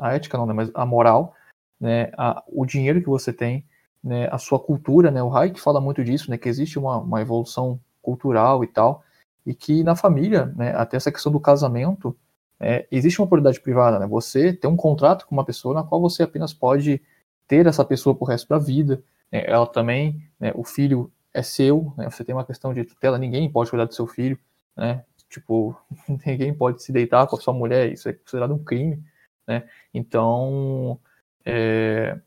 [0.00, 1.34] a ética não, né, mas a moral,
[1.80, 3.64] né, a, o dinheiro que você tem,
[4.02, 7.20] né, a sua cultura, né, o Hayek fala muito disso, né, que existe uma, uma
[7.20, 9.04] evolução cultural e tal,
[9.44, 12.16] e que na família, né, até essa questão do casamento,
[12.58, 16.00] é, existe uma propriedade privada, né, você tem um contrato com uma pessoa na qual
[16.00, 17.00] você apenas pode
[17.46, 21.92] ter essa pessoa pro resto da vida, né, ela também, né, o filho é seu,
[21.96, 24.38] né, você tem uma questão de tutela, ninguém pode cuidar do seu filho,
[24.76, 25.76] né, tipo,
[26.26, 29.02] ninguém pode se deitar com a sua mulher, isso é considerado um crime,
[29.46, 30.98] né, então,
[31.44, 32.18] é,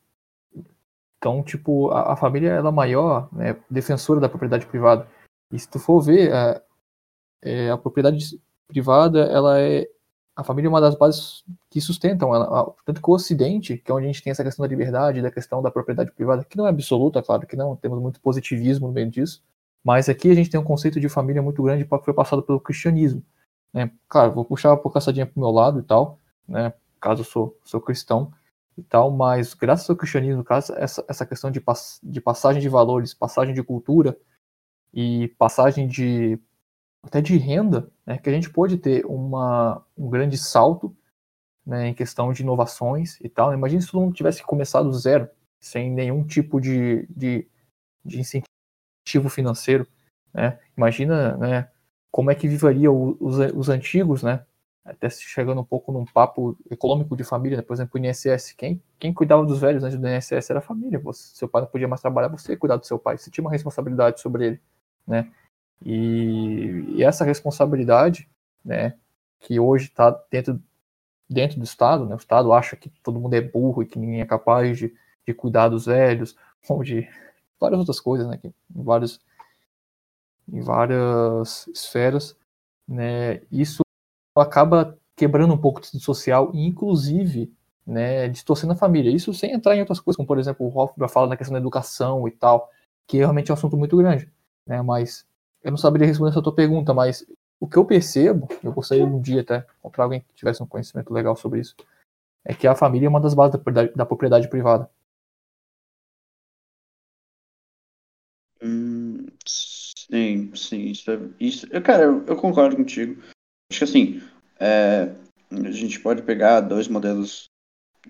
[1.17, 5.07] então, tipo, a, a família ela é maior, né, defensora da propriedade privada.
[5.51, 6.61] E se tu for ver, a,
[7.41, 9.87] é, a propriedade privada, ela é
[10.35, 12.73] a família é uma das bases que sustentam ela.
[12.85, 15.31] Tanto que o Ocidente, que é onde a gente tem essa questão da liberdade, da
[15.31, 18.93] questão da propriedade privada, que não é absoluta, claro que não, temos muito positivismo no
[18.93, 19.41] meio disso,
[19.83, 22.59] mas aqui a gente tem um conceito de família muito grande que foi passado pelo
[22.59, 23.23] cristianismo.
[23.73, 23.91] Né?
[24.09, 26.73] Claro, vou puxar a caçadinha pro meu lado e tal, né?
[26.99, 28.31] caso eu sou, sou cristão,
[28.77, 33.13] e tal, mas graças ao cristianismo, essa, essa questão de, pass de passagem de valores,
[33.13, 34.17] passagem de cultura
[34.93, 36.39] e passagem de
[37.05, 40.95] até de renda, né, que a gente pode ter uma, um grande salto
[41.65, 43.53] né, em questão de inovações e tal.
[43.53, 47.47] Imagina se todo mundo tivesse começado do zero, sem nenhum tipo de, de,
[48.03, 49.87] de incentivo financeiro.
[50.33, 50.59] Né?
[50.75, 51.69] Imagina né,
[52.11, 54.43] como é que viveriam os, os antigos, né?
[54.83, 57.63] até chegando um pouco num papo econômico de família, né?
[57.63, 60.99] por exemplo, o INSS, quem, quem cuidava dos velhos antes do INSS era a família,
[60.99, 63.43] você, seu pai não podia mais trabalhar, você ia cuidar do seu pai, você tinha
[63.43, 64.61] uma responsabilidade sobre ele,
[65.07, 65.31] né,
[65.83, 68.29] e, e essa responsabilidade,
[68.63, 68.95] né,
[69.39, 70.61] que hoje está dentro,
[71.29, 74.21] dentro do Estado, né, o Estado acha que todo mundo é burro e que ninguém
[74.21, 74.93] é capaz de,
[75.27, 76.35] de cuidar dos velhos,
[76.67, 77.07] ou de
[77.59, 79.19] várias outras coisas, né, que, em, vários,
[80.51, 82.35] em várias esferas,
[82.87, 83.81] né, isso
[84.35, 87.53] acaba quebrando um pouco do social e, inclusive,
[87.85, 89.11] né, distorcendo a família.
[89.11, 91.59] Isso sem entrar em outras coisas, como, por exemplo, o Hoffman fala na questão da
[91.59, 92.69] educação e tal,
[93.07, 94.29] que realmente é um assunto muito grande.
[94.67, 95.25] Né, mas
[95.65, 97.25] eu não saberia responder essa tua pergunta, mas
[97.59, 101.11] o que eu percebo, eu gostaria um dia até encontrar alguém que tivesse um conhecimento
[101.11, 101.75] legal sobre isso,
[102.45, 104.87] é que a família é uma das bases da propriedade, da propriedade privada.
[108.61, 110.91] Hum, sim, sim.
[110.91, 113.19] Isso, é, isso eu, cara, eu, eu concordo contigo.
[113.71, 114.21] Acho que assim,
[114.59, 115.15] é,
[115.49, 117.49] a gente pode pegar dois modelos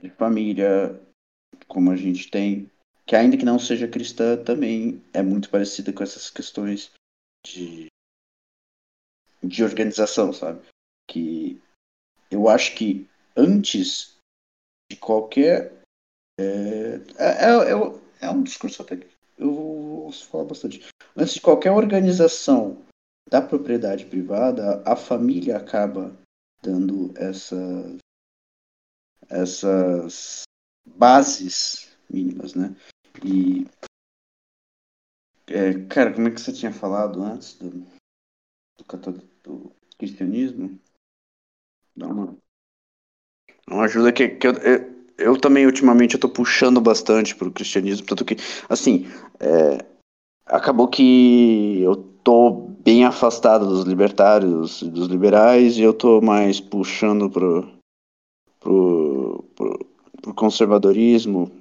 [0.01, 0.99] de família,
[1.69, 2.69] como a gente tem,
[3.05, 6.91] que ainda que não seja cristã, também é muito parecida com essas questões
[7.45, 7.87] de,
[9.43, 10.65] de organização, sabe?
[11.09, 11.61] Que
[12.31, 14.17] eu acho que antes
[14.91, 15.73] de qualquer.
[16.37, 20.85] É, é, é, é um discurso até que eu vou falar bastante.
[21.15, 22.83] Antes de qualquer organização
[23.29, 26.15] da propriedade privada, a família acaba
[26.61, 27.55] dando essa,
[29.29, 30.43] essas
[30.85, 32.75] bases mínimas, né?
[33.23, 33.65] E
[35.47, 37.69] É, cara, como é que você tinha falado antes do,
[38.77, 39.11] do,
[39.43, 40.79] do cristianismo?
[41.95, 42.37] Dá uma,
[43.69, 48.05] uma ajuda que, que eu, eu, eu, também ultimamente eu tô puxando bastante pro cristianismo,
[48.05, 48.35] tanto que,
[48.69, 49.05] assim,
[49.39, 49.85] é,
[50.45, 52.51] acabou que eu tô
[52.83, 57.71] bem afastado dos libertários dos liberais e eu tô mais puxando pro,
[58.59, 59.85] pro, pro,
[60.21, 61.51] pro conservadorismo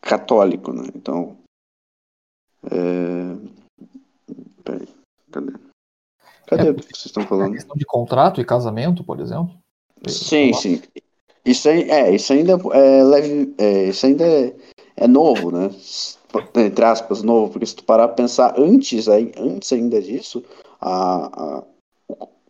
[0.00, 0.88] católico, né?
[0.94, 1.41] Então,
[2.70, 3.36] é...
[4.64, 4.88] Peraí,
[5.30, 5.52] cadê?
[6.46, 7.52] Cadê é, o que vocês estão falando?
[7.52, 9.54] questão de contrato e casamento, por exemplo?
[10.06, 10.82] Sim, sim.
[11.44, 14.54] Isso, aí, é, isso ainda é leve, é, isso ainda é,
[14.96, 15.70] é novo, né?
[16.54, 20.42] Entre aspas, novo, porque se tu parar a pensar antes, aí, antes ainda disso,
[20.80, 21.64] a, a,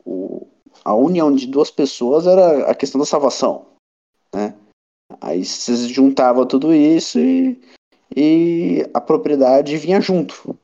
[0.05, 0.47] o,
[0.85, 3.67] a união de duas pessoas era a questão da salvação,
[4.35, 4.55] né?
[5.21, 7.61] Aí você juntava tudo isso e,
[8.17, 10.59] e a propriedade vinha junto.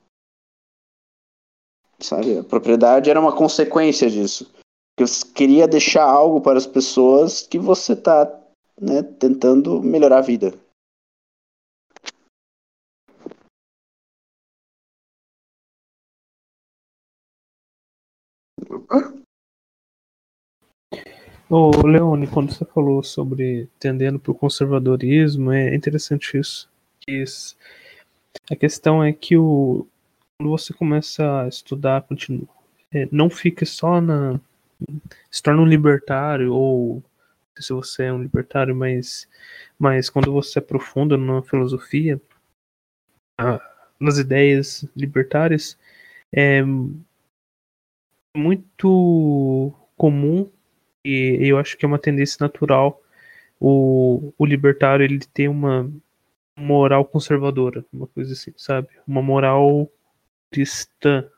[2.01, 2.39] Sabe?
[2.39, 4.53] A propriedade era uma consequência disso.
[4.99, 8.25] Eu queria deixar algo para as pessoas que você está
[8.81, 10.55] né, tentando melhorar a vida.
[21.51, 26.71] Ô, Leone, quando você falou sobre tendendo para o conservadorismo, é interessante isso.
[27.09, 27.57] Isso.
[28.51, 29.87] A questão é que o,
[30.39, 32.49] quando você começa a estudar, continua,
[32.93, 34.41] é, não fique só na.
[35.31, 37.03] se torna um libertário, ou
[37.59, 39.29] se você é um libertário, mas,
[39.79, 42.21] mas quando você aprofunda na filosofia,
[44.01, 45.77] nas ideias libertárias,
[46.33, 46.63] é
[48.37, 50.49] muito comum
[51.05, 53.03] e eu acho que é uma tendência natural
[53.61, 55.91] o, o libertário ele ter uma
[56.59, 58.89] moral conservadora, uma coisa assim, sabe?
[59.07, 59.91] Uma moral
[60.51, 61.29] cristã.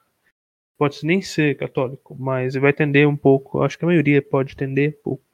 [0.79, 4.91] Pode nem ser católico, mas vai tender um pouco, acho que a maioria pode tender
[4.91, 5.25] um pouco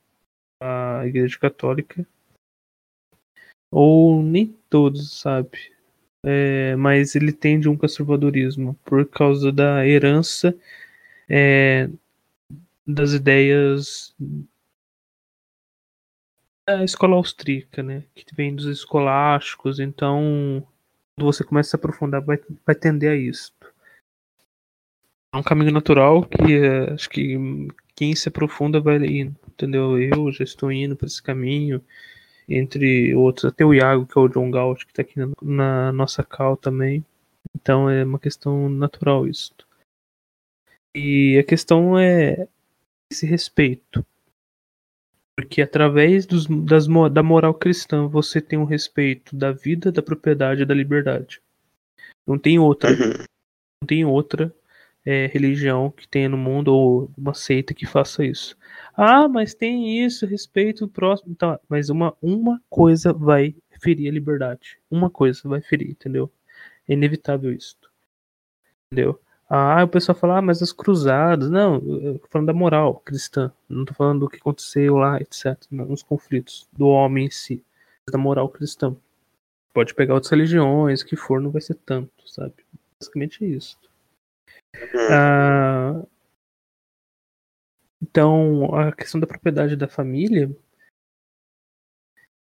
[0.60, 2.06] a igreja católica.
[3.70, 5.72] Ou nem todos, sabe?
[6.24, 10.56] É, mas ele tende um conservadorismo por causa da herança
[11.28, 11.88] é,
[12.86, 14.14] das ideias
[16.66, 18.02] da escola austríaca, né?
[18.14, 20.66] Que vem dos escolásticos, então
[21.16, 23.52] quando você começa a se aprofundar vai, vai tender a isso.
[25.32, 27.36] É um caminho natural que é, acho que
[27.94, 29.98] quem se aprofunda vai indo, entendeu?
[29.98, 31.82] Eu já estou indo para esse caminho,
[32.48, 35.92] entre outros, até o Iago, que é o John Galt, que está aqui na, na
[35.92, 37.04] nossa cal também.
[37.54, 39.54] Então é uma questão natural isso.
[40.94, 42.48] E a questão é
[43.10, 44.04] esse respeito.
[45.36, 50.62] Porque através dos, das, da moral cristã você tem um respeito da vida, da propriedade
[50.62, 51.42] e da liberdade.
[52.26, 52.90] Não tem outra.
[52.90, 53.24] Uhum.
[53.82, 54.52] Não tem outra
[55.04, 58.56] é, religião que tenha no mundo ou uma seita que faça isso.
[58.96, 61.34] Ah, mas tem isso, respeito o próximo.
[61.34, 64.78] Tá, mas uma, uma coisa vai ferir a liberdade.
[64.90, 66.32] Uma coisa vai ferir, entendeu?
[66.88, 67.76] É inevitável isso.
[68.90, 69.20] Entendeu?
[69.48, 71.48] Ah, o pessoal fala, ah, mas as cruzadas.
[71.50, 73.52] Não, eu tô falando da moral cristã.
[73.68, 75.56] Não tô falando do que aconteceu lá, etc.
[75.70, 77.64] Nos conflitos do homem em si.
[78.10, 78.96] Da moral cristã.
[79.72, 82.54] Pode pegar outras religiões, que for, não vai ser tanto, sabe?
[82.98, 83.78] Basicamente é isso.
[84.74, 85.08] Uhum.
[85.10, 86.02] Ah,
[88.02, 90.50] então, a questão da propriedade da família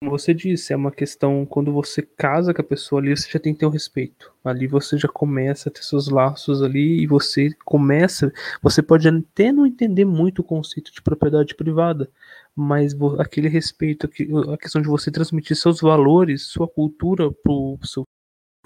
[0.02, 3.40] como você disse, é uma questão quando você casa com a pessoa ali, você já
[3.40, 4.34] tem que ter um respeito.
[4.44, 8.34] Ali você já começa a ter seus laços ali e você começa.
[8.64, 12.10] Você pode até não entender muito o conceito de propriedade privada,
[12.56, 14.10] mas aquele respeito,
[14.52, 18.04] a questão de você transmitir seus valores, sua cultura pro seu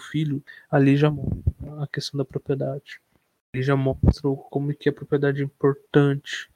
[0.09, 1.09] filho, ali já
[1.81, 3.01] a questão da propriedade.
[3.53, 6.49] Ele já mostra como que a propriedade é importante.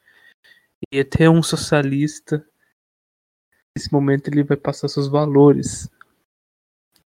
[0.90, 2.46] E até um socialista
[3.78, 5.90] nesse momento ele vai passar seus valores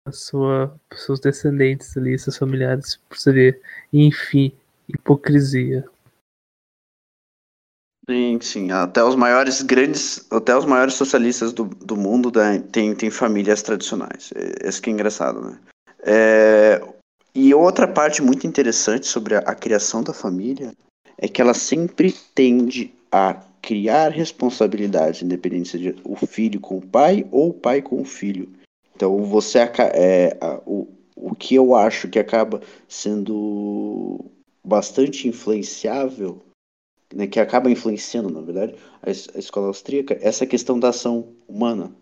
[0.05, 3.61] a sua seus descendentes ali, seus familiares, pra você
[3.91, 4.51] enfim,
[4.87, 5.85] hipocrisia.
[8.09, 8.71] Sim, sim.
[8.71, 13.61] Até os maiores grandes, até os maiores socialistas do, do mundo né, têm tem famílias
[13.61, 14.31] tradicionais.
[14.61, 15.59] Esse que é engraçado, né?
[16.05, 16.81] É,
[17.33, 20.73] e outra parte muito interessante sobre a, a criação da família
[21.17, 27.26] é que ela sempre tende a criar responsabilidade, independente seja o filho com o pai
[27.32, 28.52] ou o pai com o filho.
[28.93, 34.19] Então você é, o, o que eu acho que acaba sendo
[34.62, 36.43] bastante influenciável,
[37.13, 41.95] né, que acaba influenciando, na verdade, a, a escola austríaca, essa questão da ação humana.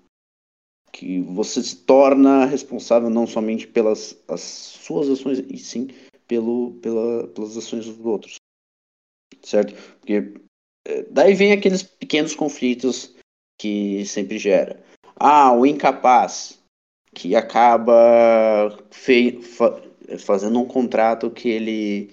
[0.92, 5.90] Que você se torna responsável não somente pelas as suas ações, e sim
[6.28, 8.36] pelo, pela, pelas ações dos outros.
[9.42, 9.74] Certo?
[10.00, 10.41] Porque é,
[11.10, 13.16] daí vem aqueles pequenos conflitos
[13.60, 14.84] que sempre gera.
[15.16, 16.60] Ah, o incapaz,
[17.14, 19.82] que acaba fei, fa,
[20.20, 22.12] fazendo um contrato que ele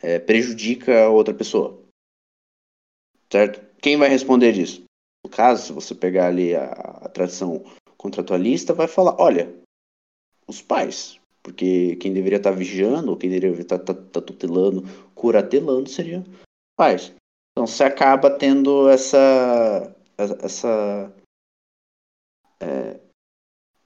[0.00, 1.82] é, prejudica a outra pessoa.
[3.30, 3.60] Certo?
[3.80, 4.84] Quem vai responder disso?
[5.24, 7.64] No caso, se você pegar ali a, a tradição
[7.96, 9.52] contratualista, vai falar: olha,
[10.46, 11.18] os pais.
[11.42, 14.82] Porque quem deveria estar vigiando, quem deveria estar, estar, estar tutelando,
[15.14, 16.24] curatelando, seria
[16.74, 17.12] pais.
[17.54, 19.94] Então você acaba tendo essa.
[20.18, 21.12] essa
[22.60, 23.00] é,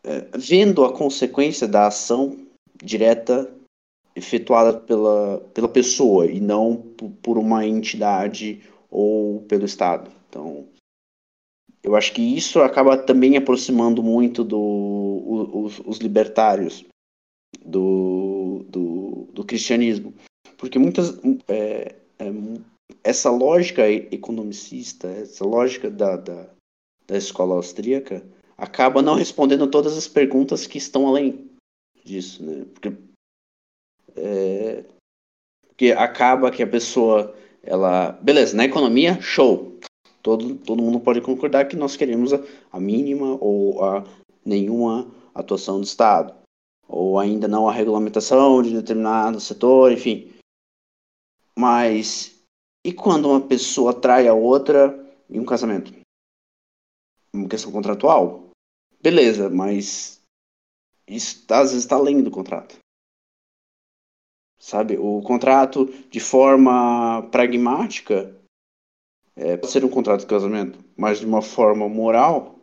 [0.05, 2.47] é, vendo a consequência da ação
[2.83, 3.53] direta
[4.17, 6.77] efetuada pela, pela pessoa e não
[7.23, 10.11] por uma entidade ou pelo Estado.
[10.29, 10.67] Então,
[11.83, 16.85] eu acho que isso acaba também aproximando muito do, os, os libertários
[17.65, 20.13] do, do, do, cristianismo.
[20.57, 21.19] Porque muitas.
[21.47, 22.33] É, é,
[23.03, 26.47] essa lógica economicista, essa lógica da, da,
[27.07, 28.23] da escola austríaca,
[28.57, 31.51] acaba não respondendo todas as perguntas que estão além
[32.05, 32.65] disso, né?
[32.73, 32.93] Porque,
[34.17, 34.85] é,
[35.69, 39.79] porque acaba que a pessoa, ela, beleza, na economia, show.
[40.23, 44.05] Todo, todo mundo pode concordar que nós queremos a, a mínima ou a
[44.45, 46.35] nenhuma atuação do Estado,
[46.89, 50.33] ou ainda não a regulamentação de determinado setor, enfim.
[51.57, 52.38] Mas
[52.85, 54.95] e quando uma pessoa trai a outra
[55.29, 55.93] em um casamento?
[57.33, 58.51] Uma questão contratual?
[59.01, 60.21] Beleza, mas
[61.07, 62.79] isso às vezes está além do contrato.
[64.59, 68.37] Sabe, o contrato de forma pragmática
[69.37, 72.59] é, pode ser um contrato de casamento, mas de uma forma moral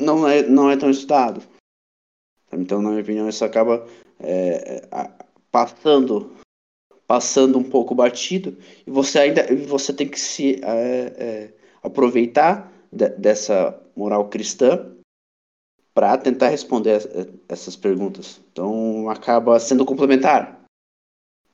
[0.00, 1.42] não é, não é tão estudado.
[2.52, 3.86] Então, na minha opinião, isso acaba
[4.18, 4.88] é,
[5.50, 6.34] passando
[7.06, 13.08] passando um pouco batido e você ainda você tem que se é, é, aproveitar de,
[13.10, 14.90] dessa moral cristã
[15.94, 16.98] para tentar responder
[17.48, 18.40] essas perguntas.
[18.50, 20.64] Então acaba sendo complementar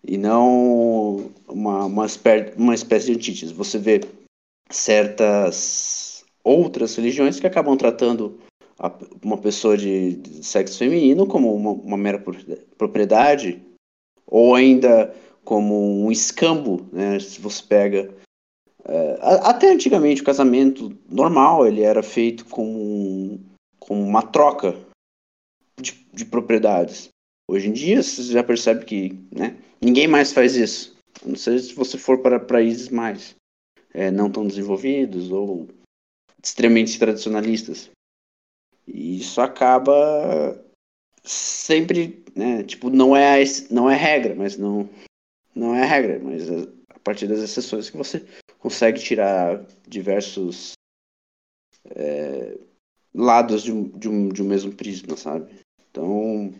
[0.02, 3.52] e não uma, uma, espécie, uma espécie de antítese.
[3.52, 4.00] Você vê
[4.70, 8.40] certas outras religiões que acabam tratando
[8.78, 8.90] a,
[9.22, 12.22] uma pessoa de, de, sexo feminino como uma, uma mera
[12.78, 13.62] propriedade
[14.26, 17.18] ou ainda como um escambo, né?
[17.18, 18.14] Se você pega
[18.85, 23.40] é, até antigamente o casamento normal ele era feito como,
[23.79, 24.76] como uma troca
[25.81, 27.09] de, de propriedades.
[27.48, 30.96] Hoje em dia você já percebe que né, ninguém mais faz isso.
[31.24, 33.35] Não sei se você for para países mais
[33.92, 35.68] é, não tão desenvolvidos ou
[36.42, 37.90] extremamente tradicionalistas.
[38.87, 40.64] E isso acaba
[41.22, 44.88] sempre, né, tipo, não é não é regra, mas não
[45.54, 46.48] não é regra, mas
[46.88, 48.26] a partir das exceções que você
[48.58, 50.72] consegue tirar diversos
[51.86, 52.58] é,
[53.14, 55.60] lados de um, de, um, de um mesmo prisma, sabe?
[55.90, 56.52] Então,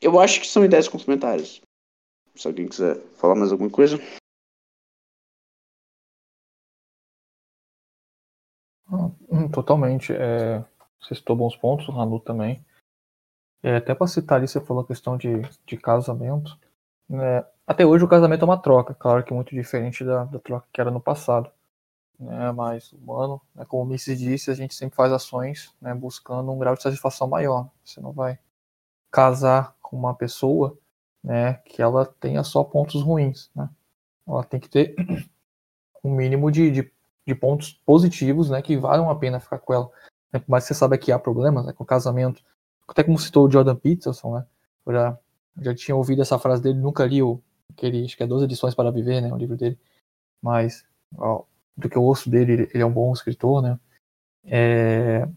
[0.00, 1.60] eu acho que são ideias complementares.
[2.34, 3.98] Se alguém quiser falar mais alguma coisa.
[8.90, 10.12] Hum, totalmente.
[10.12, 10.64] É,
[11.00, 12.64] você citou bons pontos, o Ranu também.
[13.62, 15.28] É, até para citar ali, você falou a questão de,
[15.66, 16.58] de casamento.
[17.08, 17.44] Né?
[17.66, 20.80] Até hoje o casamento é uma troca, claro que muito diferente da, da troca que
[20.80, 21.50] era no passado.
[22.18, 24.16] Né, mais humano, né, como o Mrs.
[24.16, 27.70] disse, a gente sempre faz ações né, buscando um grau de satisfação maior.
[27.84, 28.40] Você não vai
[29.08, 30.76] casar com uma pessoa
[31.22, 33.50] né, que ela tenha só pontos ruins.
[33.54, 33.68] Né?
[34.26, 34.96] Ela tem que ter
[36.02, 36.92] um mínimo de, de,
[37.26, 39.90] de pontos positivos né, que valham a pena ficar com ela.
[40.32, 42.42] Né, mas você sabe que há problemas né, com o casamento.
[42.88, 44.46] Até como citou o Jordan Peterson, né,
[44.88, 45.18] já,
[45.60, 47.40] já tinha ouvido essa frase dele, nunca li o,
[47.70, 49.78] aquele, acho que é 12 edições para viver, né, o livro dele,
[50.42, 50.84] mas
[51.16, 51.44] ó,
[51.76, 53.78] do que eu ouço dele, ele, ele é um bom escritor, né,
[54.44, 55.28] é,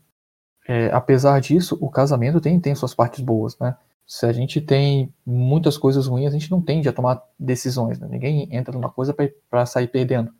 [0.67, 5.13] é, apesar disso, o casamento tem, tem suas partes boas, né, se a gente tem
[5.25, 8.07] muitas coisas ruins, a gente não tende a tomar decisões, né?
[8.09, 9.15] ninguém entra numa coisa
[9.49, 10.33] para sair perdendo,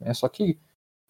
[0.00, 0.58] é só que,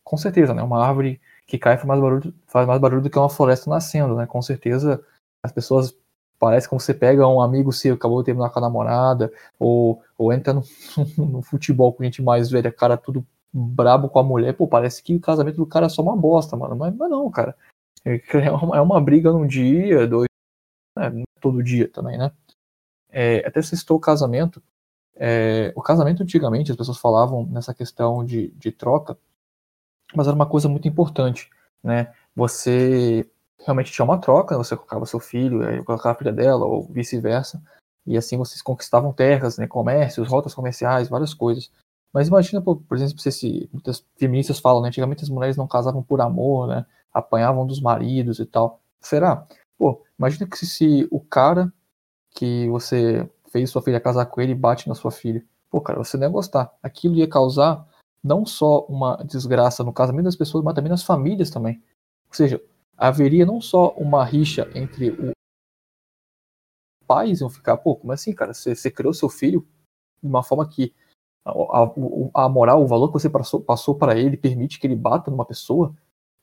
[0.02, 3.18] com certeza, né, uma árvore que cai faz mais barulho, faz mais barulho do que
[3.18, 5.02] uma floresta nascendo, né, com certeza
[5.42, 5.94] as pessoas
[6.38, 10.02] Parece como você pega um amigo seu que acabou de terminar com a namorada, ou,
[10.16, 10.62] ou entra no,
[11.18, 15.16] no futebol com gente mais velha, cara tudo brabo com a mulher, pô, parece que
[15.16, 16.76] o casamento do cara é só uma bosta, mano.
[16.76, 17.56] Mas, mas não, cara.
[18.04, 20.28] É, é uma, é uma briga num dia, dois.
[20.96, 22.30] Né, todo dia também, né?
[23.10, 24.62] É, até citou o casamento.
[25.16, 29.18] É, o casamento antigamente, as pessoas falavam nessa questão de, de troca,
[30.14, 31.50] mas era uma coisa muito importante,
[31.82, 32.12] né?
[32.36, 33.28] Você
[33.64, 37.62] realmente tinha uma troca, você colocava seu filho, aí colocava a filha dela, ou vice-versa,
[38.06, 41.70] E assim vocês conquistavam terras, né, comércios, rotas comerciais, várias coisas.
[42.12, 45.66] Mas imagina, por, por exemplo, se, se muitas feministas falam, né, antigamente as mulheres não
[45.68, 48.80] casavam por amor, né, apanhavam dos maridos e tal.
[49.00, 49.46] Será?
[49.78, 51.72] Pô, imagina que se, se o cara
[52.30, 55.44] que você fez sua filha casar com ele bate na sua filha.
[55.70, 56.72] Pô, cara, você não ia gostar.
[56.82, 57.86] Aquilo ia causar
[58.22, 61.82] não só uma desgraça no casamento das pessoas, mas também nas famílias também.
[62.28, 62.60] Ou seja,
[62.98, 65.32] haveria não só uma rixa entre o
[67.06, 68.52] pais iam ficar, pô, como assim, cara?
[68.52, 69.66] Você, você criou seu filho
[70.22, 70.92] de uma forma que
[71.44, 74.96] a, a, a moral, o valor que você passou, passou para ele permite que ele
[74.96, 75.94] bata numa pessoa,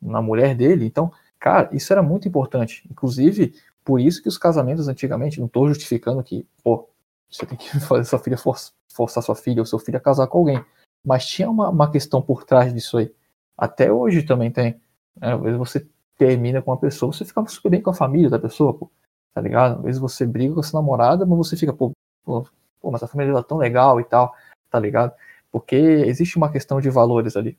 [0.02, 0.86] na mulher dele.
[0.86, 2.88] Então, cara, isso era muito importante.
[2.90, 3.54] Inclusive,
[3.84, 6.90] por isso que os casamentos antigamente, não estou justificando que, pô,
[7.30, 8.58] você tem que fazer sua filha for,
[8.92, 10.66] forçar sua filha ou seu filho a casar com alguém.
[11.06, 13.14] Mas tinha uma, uma questão por trás disso aí.
[13.56, 14.82] Até hoje também tem.
[15.22, 15.88] Às vezes você
[16.18, 18.90] termina com uma pessoa, você fica super bem com a família da pessoa, pô,
[19.34, 19.80] tá ligado?
[19.80, 21.92] Às vezes você briga com a sua namorada, mas você fica, pô,
[22.24, 22.46] pô,
[22.92, 24.34] mas a família dela é tão legal e tal,
[24.70, 25.14] tá ligado?
[25.52, 27.58] Porque existe uma questão de valores ali,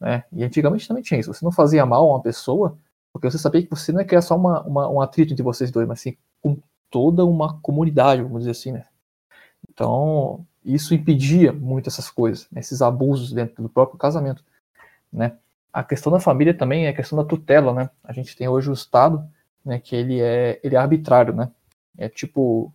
[0.00, 0.24] né?
[0.32, 1.32] E antigamente também tinha isso.
[1.32, 2.78] Você não fazia mal a uma pessoa,
[3.12, 5.70] porque você sabia que você não ia criar só uma, uma, um atrito entre vocês
[5.70, 6.58] dois, mas sim com
[6.90, 8.84] toda uma comunidade, vamos dizer assim, né?
[9.68, 12.60] Então, isso impedia muito essas coisas, né?
[12.60, 14.44] esses abusos dentro do próprio casamento,
[15.12, 15.36] né?
[15.72, 17.90] A questão da família também é a questão da tutela, né?
[18.02, 19.28] A gente tem hoje o Estado,
[19.64, 21.50] né, que ele é, ele é arbitrário, né?
[21.96, 22.72] É tipo,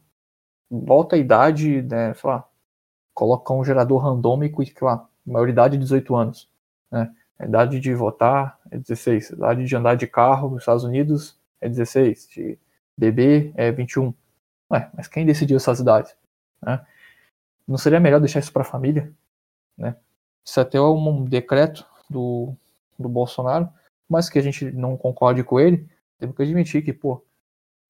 [0.70, 2.48] volta a idade, né, sei lá,
[3.14, 6.50] coloca um gerador randômico e, sei lá, maioridade 18 anos,
[6.92, 7.12] né?
[7.40, 11.38] A idade de votar é 16, a idade de andar de carro nos Estados Unidos
[11.60, 12.60] é 16, de
[12.98, 14.14] beber é 21.
[14.72, 16.16] Ué, mas quem decidiu essas idades?
[16.62, 16.86] Né?
[17.68, 19.12] Não seria melhor deixar isso para a família?
[19.78, 19.96] Né?
[20.46, 22.56] Isso até é um decreto do,
[22.98, 23.70] do Bolsonaro,
[24.10, 25.88] mas que a gente não concorde com ele,
[26.20, 27.24] temos que admitir que, pô,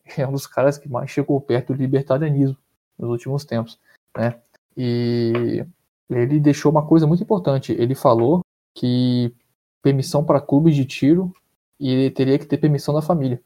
[0.18, 2.58] é um dos caras que mais chegou perto do libertarianismo
[2.98, 3.80] nos últimos tempos,
[4.18, 4.40] né?
[4.76, 5.66] E
[6.10, 7.72] ele deixou uma coisa muito importante.
[7.74, 8.42] Ele falou
[8.76, 9.34] que
[9.82, 11.34] permissão para clube de tiro
[11.80, 13.42] e teria que ter permissão da família.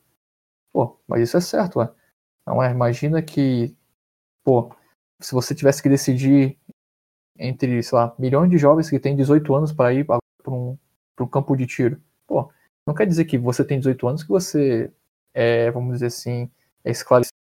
[0.72, 1.89] Pô, mas isso é certo, ué.
[2.45, 2.72] Não é?
[2.72, 3.76] Imagina que,
[4.43, 4.72] pô,
[5.20, 6.58] se você tivesse que decidir
[7.38, 10.78] entre, sei lá, milhões de jovens que têm 18 anos para ir para um,
[11.26, 12.01] um campo de tiro.
[12.26, 12.49] Pô,
[12.86, 14.91] não quer dizer que você tem 18 anos que você
[15.34, 16.49] é, vamos dizer assim,
[16.84, 17.34] é esclarecido.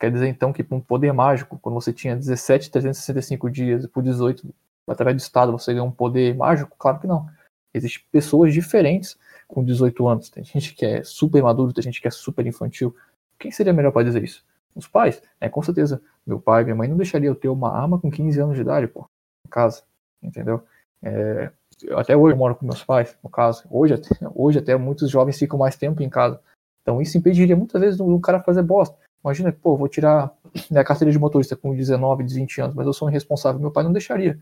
[0.00, 3.88] Quer dizer então que com um poder mágico, quando você tinha 17, 365 dias e
[3.88, 4.48] por 18,
[4.86, 6.74] através do Estado, você ganhou um poder mágico?
[6.78, 7.28] Claro que não.
[7.74, 10.30] Existem pessoas diferentes com 18 anos.
[10.30, 12.96] Tem gente que é super maduro, tem gente que é super infantil.
[13.38, 14.44] Quem seria melhor para dizer isso?
[14.74, 15.20] Os pais?
[15.40, 16.00] É, com certeza.
[16.26, 18.86] Meu pai, minha mãe não deixaria eu ter uma arma com 15 anos de idade,
[18.86, 19.08] pô,
[19.46, 19.82] em casa.
[20.22, 20.64] Entendeu?
[21.02, 21.50] É,
[21.96, 23.64] até hoje eu moro com meus pais, no caso.
[23.70, 23.94] Hoje,
[24.34, 26.40] hoje até muitos jovens ficam mais tempo em casa.
[26.82, 28.96] Então isso impediria muitas vezes do cara fazer bosta.
[29.22, 30.32] Imagina, pô, vou tirar
[30.70, 33.60] minha carteira de motorista com 19, 20 anos, mas eu sou um irresponsável.
[33.60, 34.38] Meu pai não deixaria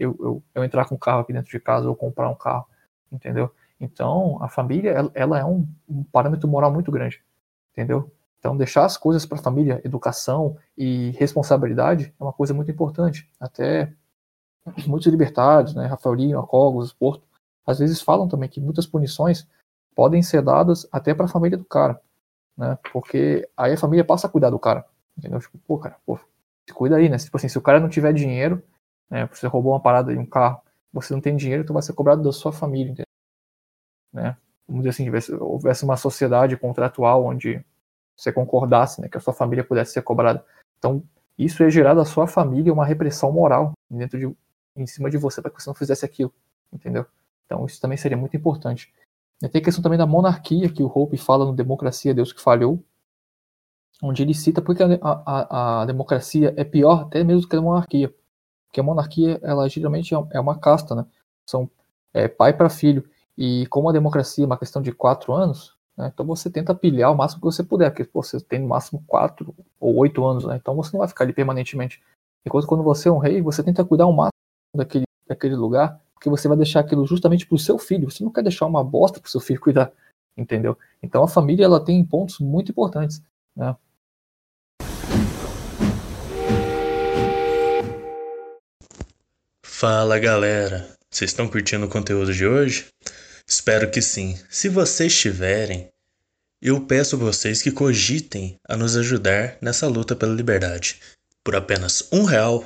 [0.00, 2.66] eu, eu, eu entrar com um carro aqui dentro de casa ou comprar um carro,
[3.12, 3.52] entendeu?
[3.78, 7.22] Então, a família, ela, ela é um, um, parâmetro moral muito grande,
[7.72, 8.10] entendeu?
[8.38, 13.28] Então, deixar as coisas para a família, educação e responsabilidade é uma coisa muito importante.
[13.38, 13.92] Até
[14.86, 17.22] muitos libertários, né, Rafael Lima, Cogos, Porto,
[17.66, 19.46] às vezes falam também que muitas punições
[19.94, 22.00] podem ser dadas até para a família do cara,
[22.56, 22.78] né?
[22.92, 24.84] Porque aí a família passa a cuidar do cara,
[25.16, 25.38] entendeu?
[25.40, 26.18] Tipo, pô, cara, pô,
[26.68, 27.18] se cuida aí, né?
[27.18, 28.62] Tipo assim, se o cara não tiver dinheiro,
[29.10, 30.60] né, você roubou uma parada de um carro,
[30.92, 33.06] você não tem dinheiro, então vai ser cobrado da sua família, entendeu?
[34.12, 34.36] Né?
[34.66, 37.64] Vamos dizer assim, tivesse, houvesse uma sociedade contratual onde
[38.16, 40.44] você concordasse, né, que a sua família pudesse ser cobrada.
[40.78, 41.02] Então,
[41.38, 44.36] isso ia gerar da sua família uma repressão moral dentro de,
[44.82, 46.32] em cima de você para que você não fizesse aquilo,
[46.72, 47.06] entendeu?
[47.46, 48.92] Então isso também seria muito importante.
[49.42, 52.40] E tem a questão também da monarquia, que o Hope fala no Democracia, Deus que
[52.40, 52.82] Falhou,
[54.02, 58.14] onde ele cita porque a, a, a democracia é pior até mesmo que a monarquia.
[58.66, 61.06] Porque a monarquia, ela geralmente é, é uma casta, né?
[61.46, 61.68] São
[62.14, 63.08] é, pai para filho.
[63.36, 66.10] E como a democracia é uma questão de quatro anos, né?
[66.12, 69.02] então você tenta pilhar o máximo que você puder, porque pô, você tem no máximo
[69.06, 70.56] quatro ou oito anos, né?
[70.56, 72.02] Então você não vai ficar ali permanentemente.
[72.44, 74.39] Enquanto quando você é um rei, você tenta cuidar o máximo
[74.74, 78.10] daquele, daquele lugar, porque você vai deixar aquilo justamente para o seu filho.
[78.10, 79.92] Você não quer deixar uma bosta para o seu filho cuidar,
[80.36, 80.76] entendeu?
[81.02, 83.22] Então a família ela tem pontos muito importantes,
[83.56, 83.74] né?
[89.64, 92.88] Fala galera, vocês estão curtindo o conteúdo de hoje?
[93.48, 94.38] Espero que sim.
[94.50, 95.88] Se vocês tiverem,
[96.60, 101.00] eu peço vocês que cogitem a nos ajudar nessa luta pela liberdade.
[101.42, 102.62] Por apenas um real,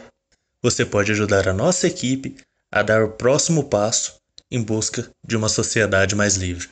[0.64, 2.36] você pode ajudar a nossa equipe
[2.72, 4.16] a dar o próximo passo
[4.50, 6.70] em busca de uma sociedade mais livre.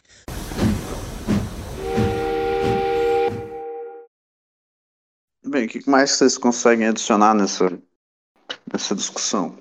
[5.47, 7.69] Bem, que mais vocês conseguem adicionar nessa,
[8.73, 9.59] nessa discussão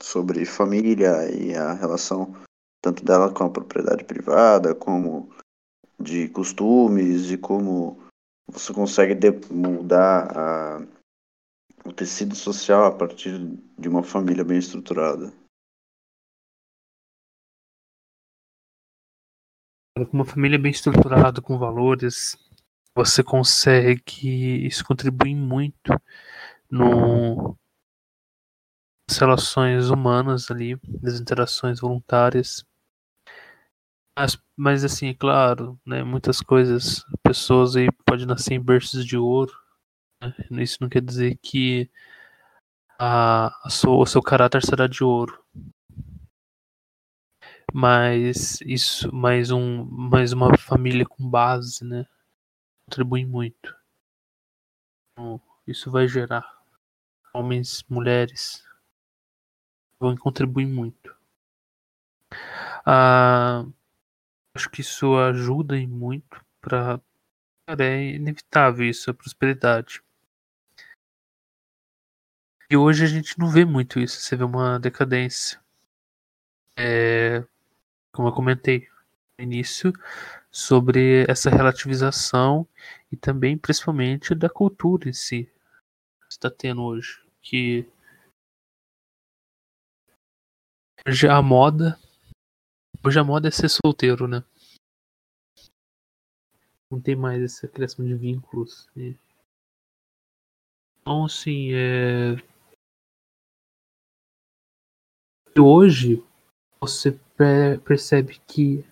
[0.00, 2.36] sobre família e a relação
[2.80, 5.34] tanto dela com a propriedade privada, como
[5.98, 7.98] de costumes, e como
[8.46, 9.16] você consegue
[9.50, 10.86] mudar a,
[11.86, 13.38] o tecido social a partir
[13.78, 15.32] de uma família bem estruturada?
[19.94, 22.36] Com uma família bem estruturada, com valores,
[22.94, 24.66] você consegue.
[24.66, 25.92] Isso contribui muito
[26.70, 27.56] no,
[29.08, 32.64] nas relações humanas ali, nas interações voluntárias.
[34.18, 39.16] Mas, mas assim, é claro, né, muitas coisas, pessoas aí podem nascer em berços de
[39.16, 39.52] ouro.
[40.20, 40.62] Né?
[40.62, 41.90] Isso não quer dizer que
[42.98, 45.42] a, a sua, o seu caráter será de ouro.
[47.72, 52.06] Mas isso mais um mais uma família com base né?
[52.86, 53.74] Contribui muito.
[55.12, 56.44] Então, isso vai gerar
[57.34, 58.64] homens mulheres
[60.00, 61.14] vão contribuir muito.
[62.84, 63.64] Ah,
[64.54, 67.00] acho que isso ajuda muito para
[67.78, 70.02] é inevitável isso a prosperidade
[72.70, 75.60] e hoje a gente não vê muito isso você vê uma decadência
[76.76, 77.42] é,
[78.12, 78.88] como eu comentei
[79.38, 79.92] no início,
[80.50, 82.66] sobre essa relativização
[83.10, 85.50] e também, principalmente, da cultura em si
[86.28, 87.22] está tendo hoje.
[87.42, 87.86] Que
[91.06, 91.98] hoje a moda.
[93.04, 94.42] Hoje a moda é ser solteiro, né?
[96.90, 98.88] Não tem mais essa criação de vínculos.
[101.00, 102.36] Então, assim, é.
[105.60, 106.22] Hoje,
[106.80, 107.18] você
[107.84, 108.84] percebe que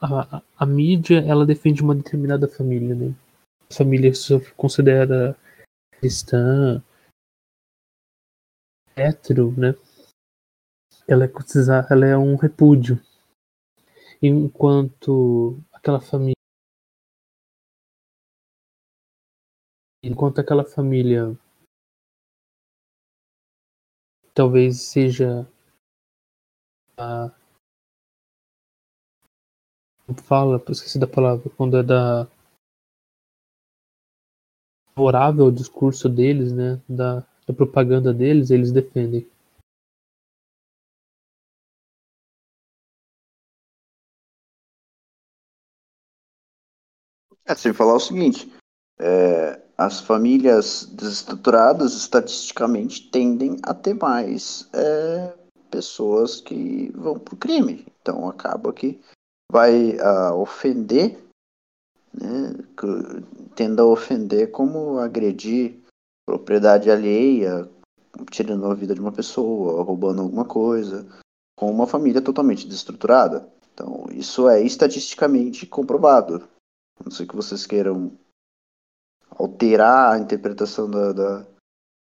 [0.00, 3.14] a, a, mídia ela defende uma determinada família, né?
[3.72, 5.36] Família se considera
[5.98, 6.82] cristã,
[8.96, 9.74] hétero, né?
[11.06, 11.28] Ela é,
[11.90, 13.00] ela é um repúdio.
[14.22, 16.34] Enquanto aquela família
[20.02, 21.34] enquanto aquela família
[24.34, 25.46] talvez seja
[26.98, 27.30] a
[30.24, 32.28] fala, esqueci da palavra, quando é da
[34.94, 39.26] favorável ao discurso deles, né, da, da propaganda deles, eles defendem.
[47.46, 48.50] É, sem falar o seguinte,
[48.98, 55.32] é, as famílias desestruturadas estatisticamente tendem a ter mais é,
[55.70, 57.86] pessoas que vão pro crime.
[58.00, 59.00] Então acaba que
[59.50, 61.18] vai uh, ofender,
[62.12, 62.54] né,
[63.54, 65.80] tendo a ofender como agredir
[66.26, 67.68] propriedade alheia,
[68.30, 71.06] tirando a vida de uma pessoa, roubando alguma coisa,
[71.56, 73.48] com uma família totalmente desestruturada.
[73.72, 76.48] Então, isso é estatisticamente comprovado.
[77.04, 78.12] Não sei que vocês queiram
[79.30, 81.46] alterar a interpretação da, da,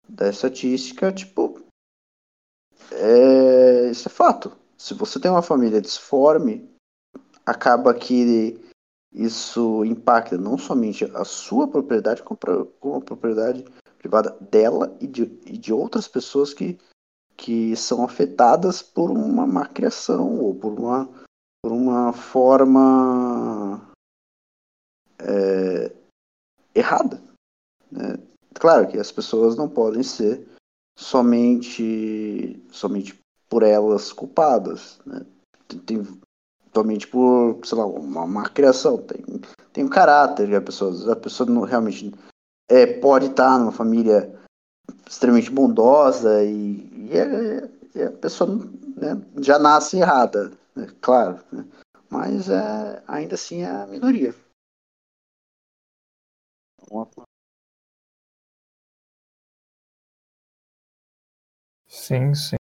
[0.08, 1.62] da estatística, tipo,
[2.92, 4.52] é, isso é fato.
[4.78, 6.70] Se você tem uma família disforme,
[7.46, 8.60] acaba que
[9.12, 13.66] isso impacta não somente a sua propriedade, como a propriedade
[13.98, 16.80] privada dela e de, e de outras pessoas que,
[17.38, 21.08] que são afetadas por uma má criação ou por uma,
[21.64, 23.92] por uma forma
[25.20, 25.92] é,
[26.74, 27.22] errada.
[27.92, 28.18] Né?
[28.54, 30.48] Claro que as pessoas não podem ser
[30.98, 33.20] somente, somente
[33.50, 35.00] por elas culpadas.
[35.06, 35.26] Né?
[35.86, 36.06] Tem,
[36.74, 38.98] somente por, sei lá, uma, uma criação.
[38.98, 39.24] Tem,
[39.74, 42.12] tem um caráter a pessoa, a pessoa não, realmente
[42.70, 44.34] é, pode estar numa família
[45.08, 48.50] extremamente bondosa e, e, é, e a pessoa
[48.96, 51.40] né, já nasce errada, né, claro.
[51.52, 51.66] Né,
[52.10, 54.34] mas é, ainda assim é a minoria.
[61.88, 62.56] Sim, sim.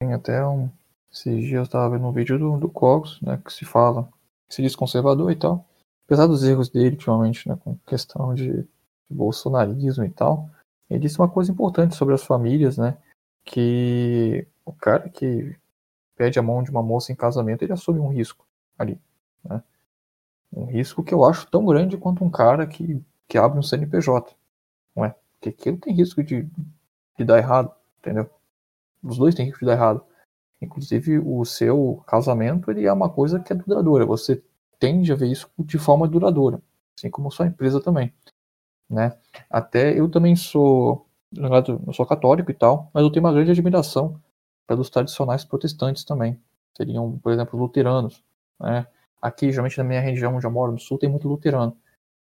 [0.00, 0.70] Tem até um,
[1.12, 4.08] esses dias eu estava vendo um vídeo do, do Cogos, né, que se fala,
[4.48, 5.66] que se diz conservador e tal.
[6.06, 8.68] Apesar dos erros dele ultimamente, né, com questão de, de
[9.10, 10.50] bolsonarismo e tal,
[10.90, 12.98] ele disse uma coisa importante sobre as famílias, né,
[13.44, 15.56] que o cara que
[16.16, 18.46] pede a mão de uma moça em casamento, ele assume um risco
[18.78, 19.00] ali,
[19.44, 19.62] né?
[20.52, 24.34] Um risco que eu acho tão grande quanto um cara que, que abre um CNPJ,
[24.96, 25.14] não é?
[25.32, 26.48] Porque aquilo tem risco de,
[27.18, 28.28] de dar errado, entendeu?
[29.02, 30.04] Os dois têm risco de dar errado.
[30.60, 34.06] Inclusive, o seu casamento ele é uma coisa que é duradoura.
[34.06, 34.42] Você
[34.78, 36.60] tende a ver isso de forma duradoura,
[36.96, 38.12] assim como sua empresa também.
[38.88, 39.16] né?
[39.50, 41.06] Até eu também sou,
[41.36, 44.20] eu sou católico e tal, mas eu tenho uma grande admiração
[44.66, 46.40] pelos tradicionais protestantes também.
[46.76, 48.22] Seriam, por exemplo, luteranos,
[48.60, 48.86] né?
[49.20, 51.76] Aqui, geralmente na minha região onde eu moro, no sul, tem muito luterano,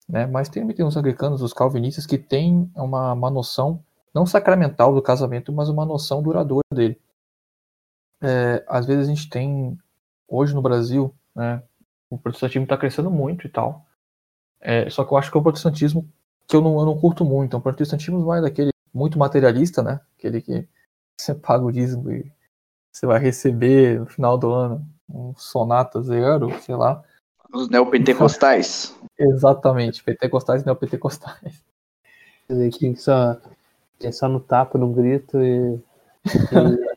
[0.09, 0.27] né?
[0.27, 3.83] Mas tem, tem os anglicanos, os calvinistas, que têm uma, uma noção,
[4.15, 7.01] não sacramental do casamento, mas uma noção duradoura dele.
[8.23, 9.79] É, às vezes a gente tem,
[10.29, 11.63] hoje no Brasil, né,
[12.09, 13.85] o protestantismo está crescendo muito e tal,
[14.61, 16.09] é, só que eu acho que é um protestantismo
[16.49, 17.55] que eu não, eu não curto muito.
[17.55, 20.01] É um protestantismo mais daquele muito materialista, né?
[20.19, 20.69] Aquele que
[21.19, 22.31] você paga o dízimo e
[22.93, 27.03] você vai receber no final do ano um sonata zero, sei lá.
[27.53, 28.95] Os neopentecostais.
[29.19, 31.63] Exatamente, pentecostais e neopentecostais.
[32.47, 33.37] Quer dizer, que só,
[33.99, 35.79] que só no tapa, no grito e,
[36.25, 36.97] e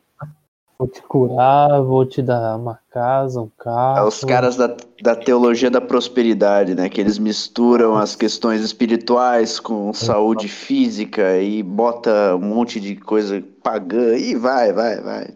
[0.80, 3.98] Vou te curar, vou te dar uma casa, um carro.
[3.98, 6.88] É os caras da, da teologia da prosperidade, né?
[6.88, 13.44] Que eles misturam as questões espirituais com saúde física e bota um monte de coisa
[13.62, 15.34] pagã e vai, vai, vai.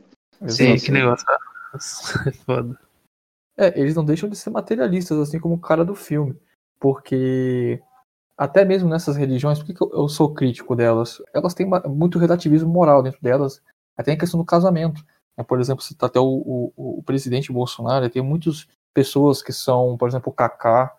[0.49, 2.79] Sim, que negócio é foda.
[3.57, 6.37] É, eles não deixam de ser materialistas, assim como o cara do filme.
[6.81, 7.81] Porque
[8.37, 11.23] até mesmo nessas religiões, por que, eu sou crítico delas?
[11.33, 13.63] Elas têm muito relativismo moral dentro delas.
[13.97, 15.05] Até em questão do casamento.
[15.37, 19.97] É, por exemplo, tá até o, o, o, presidente Bolsonaro, tem muitas pessoas que são,
[19.97, 20.95] por exemplo, o Kaká,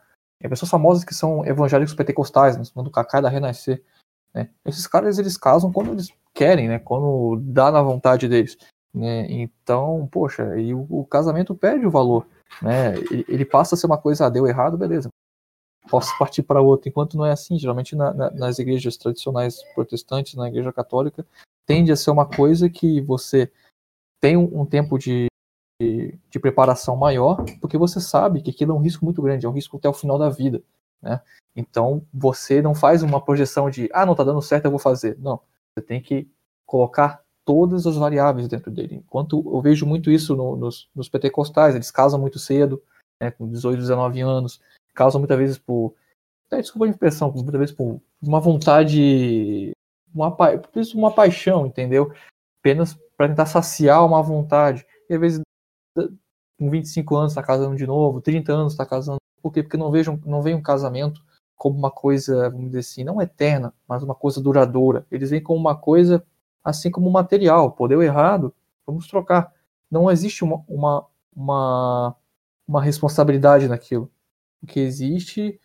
[0.50, 3.82] pessoas famosas que são evangélicos pentecostais, né, do Kaká da Renascer.
[4.34, 4.50] Né?
[4.66, 6.80] Esses caras, eles casam quando eles querem, né?
[6.80, 8.58] Quando dá na vontade deles.
[8.94, 9.26] Né?
[9.30, 12.28] Então, poxa, e o, o casamento perde o valor.
[12.62, 12.96] Né?
[13.28, 15.10] Ele, passa a ser uma coisa, ah, deu errado, beleza.
[15.90, 16.90] Posso partir para outra.
[16.90, 21.26] Enquanto não é assim, geralmente na, na, nas igrejas tradicionais protestantes, na igreja católica,
[21.66, 23.52] tende a ser uma coisa que você
[24.22, 25.28] tem um, um tempo de,
[25.82, 29.50] de, de, preparação maior, porque você sabe que aquilo é um risco muito grande, é
[29.50, 30.64] um risco até o final da vida.
[31.02, 31.22] Né?
[31.56, 35.18] Então você não faz uma projeção de ah, não está dando certo, eu vou fazer.
[35.20, 35.40] Não.
[35.74, 36.28] Você tem que
[36.66, 38.96] colocar todas as variáveis dentro dele.
[38.96, 42.82] Enquanto eu vejo muito isso no, nos, nos pentecostais, eles casam muito cedo,
[43.22, 44.60] né, com 18, 19 anos,
[44.94, 45.94] casam muitas vezes por.
[46.52, 49.72] É, desculpa a impressão, muitas vezes por uma vontade,
[50.14, 50.62] uma, por
[50.96, 52.12] uma paixão, entendeu?
[52.60, 54.86] Apenas para tentar saciar uma vontade.
[55.10, 55.42] E às vezes,
[56.58, 59.18] com 25 anos, está casando de novo, 30 anos está casando.
[59.42, 59.62] Por quê?
[59.62, 61.22] Porque não vejam, não veem um casamento
[61.56, 65.06] como uma coisa, vamos dizer assim, não eterna, mas uma coisa duradoura.
[65.12, 66.26] Eles veem como uma coisa,
[66.66, 67.72] assim como material.
[67.72, 68.54] Pô, deu errado,
[68.86, 69.54] vamos trocar.
[69.90, 71.06] Não existe uma, uma,
[71.36, 72.16] uma,
[72.68, 74.12] uma responsabilidade naquilo.
[74.64, 75.62] O que existe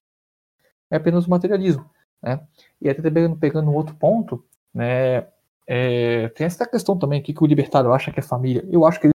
[0.90, 1.88] é apenas o materialismo.
[2.22, 2.38] Né?
[2.80, 4.44] E até pegando, pegando um outro ponto,
[4.74, 5.26] né,
[5.66, 8.66] é, tem essa questão também aqui que o libertário acha que é família.
[8.70, 9.14] Eu acho que ele.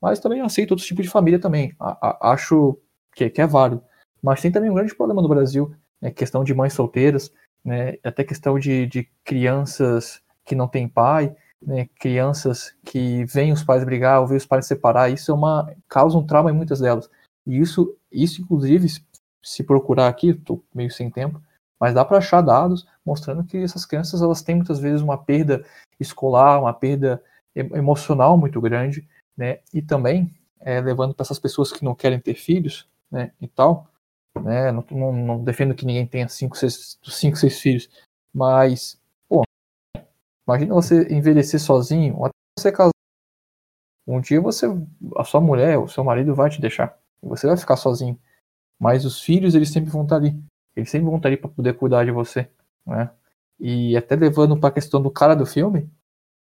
[0.00, 1.74] Mas também aceito outros tipos de família também.
[1.78, 2.78] A, a, acho
[3.14, 3.82] que, que, é válido.
[4.20, 7.32] Mas tem também um grande problema no Brasil, né, questão de mães solteiras,
[7.64, 13.64] né, até questão de, de crianças que não têm pai, né, crianças que veem os
[13.64, 15.10] pais brigar ou veem os pais separar.
[15.10, 17.10] Isso é uma causa um trauma em muitas delas.
[17.46, 18.88] E isso, isso inclusive,
[19.42, 21.42] se procurar aqui, estou meio sem tempo,
[21.78, 25.64] mas dá para achar dados mostrando que essas crianças elas têm muitas vezes uma perda
[26.00, 27.22] escolar, uma perda
[27.54, 29.60] emocional muito grande, né?
[29.72, 33.32] E também é, levando para essas pessoas que não querem ter filhos, né?
[33.40, 33.88] E tal,
[34.42, 34.72] né?
[34.72, 37.88] Não, não, não defendo que ninguém tenha cinco, seis, cinco, seis filhos,
[38.34, 38.98] mas
[40.46, 42.90] imagina você envelhecer sozinho, até você casar.
[44.06, 44.66] Um dia você,
[45.16, 48.18] a sua mulher, o seu marido vai te deixar, e você vai ficar sozinho.
[48.78, 50.38] Mas os filhos eles sempre vão estar ali.
[50.76, 52.48] Eles sempre vão estar ali para poder cuidar de você,
[52.86, 53.10] né?
[53.58, 55.90] E até levando para a questão do cara do filme,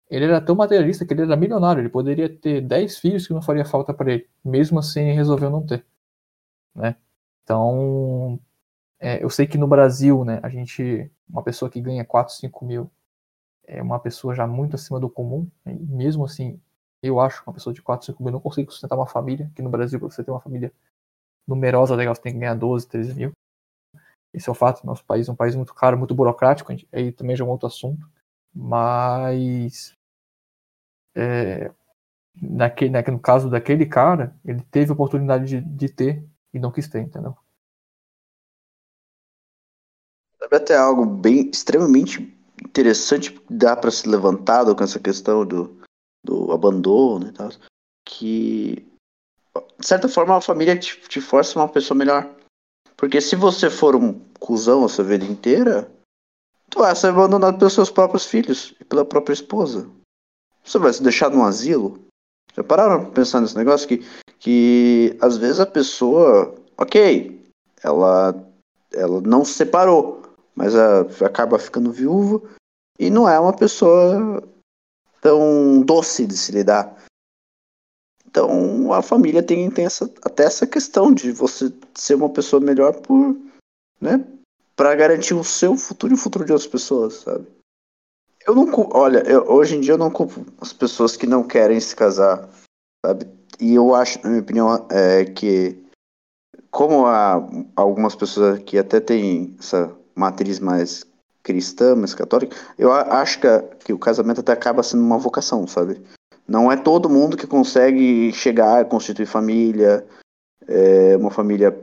[0.09, 3.41] ele era tão materialista que ele era milionário, ele poderia ter 10 filhos que não
[3.41, 5.85] faria falta para ele, mesmo assim resolveu não ter,
[6.75, 6.95] né?
[7.43, 8.39] Então,
[8.99, 12.65] é, eu sei que no Brasil, né, a gente, uma pessoa que ganha 4, 5
[12.65, 12.91] mil
[13.66, 15.76] é uma pessoa já muito acima do comum, né?
[15.80, 16.59] mesmo assim,
[17.01, 19.61] eu acho que uma pessoa de 4, 5 mil não consegue sustentar uma família, que
[19.61, 20.72] no Brasil, para você ter uma família
[21.47, 23.32] numerosa legal, você tem que ganhar 12, 13 mil.
[24.34, 24.86] Esse é o fato.
[24.86, 26.74] Nosso país é um país muito caro, muito burocrático.
[26.91, 28.09] Aí também já é um outro assunto.
[28.53, 29.93] Mas.
[31.16, 31.72] É,
[32.41, 36.72] naquele, naquele, no caso daquele cara, ele teve a oportunidade de, de ter e não
[36.72, 37.38] quis ter, entendeu?
[40.39, 42.36] Sabe até algo bem extremamente
[42.66, 45.80] interessante dá para ser levantado com essa questão do,
[46.24, 47.49] do abandono e tal,
[48.05, 48.86] que
[49.80, 52.30] de certa forma a família te, te força uma pessoa melhor.
[52.95, 55.91] Porque se você for um cuzão a sua vida inteira,
[56.70, 59.89] tu vai ser abandonado pelos seus próprios filhos e pela própria esposa.
[60.64, 61.99] Você vai se deixar num asilo.
[62.55, 63.88] Já pararam pra pensar nesse negócio?
[63.88, 64.05] Que,
[64.39, 67.43] que às vezes a pessoa, ok,
[67.82, 68.34] ela,
[68.93, 70.22] ela não se separou,
[70.55, 72.41] mas a, acaba ficando viúva
[72.99, 74.43] e não é uma pessoa
[75.21, 76.95] tão doce de se lidar.
[78.25, 82.93] Então a família tem, tem essa, até essa questão de você ser uma pessoa melhor
[83.01, 83.37] por,
[84.01, 84.25] né,
[84.75, 87.47] para garantir o seu futuro e o futuro de outras pessoas, sabe?
[88.45, 91.79] Eu não olha, eu, hoje em dia eu não culpo as pessoas que não querem
[91.79, 92.49] se casar,
[93.05, 93.25] sabe?
[93.59, 95.81] E eu acho, na minha opinião, é que
[96.69, 97.35] como há
[97.75, 101.05] algumas pessoas que até têm essa matriz mais
[101.41, 103.47] cristã, mais católica, eu acho que,
[103.86, 106.01] que o casamento até acaba sendo uma vocação, sabe?
[106.47, 110.05] Não é todo mundo que consegue chegar a constituir família,
[110.68, 111.78] é, uma família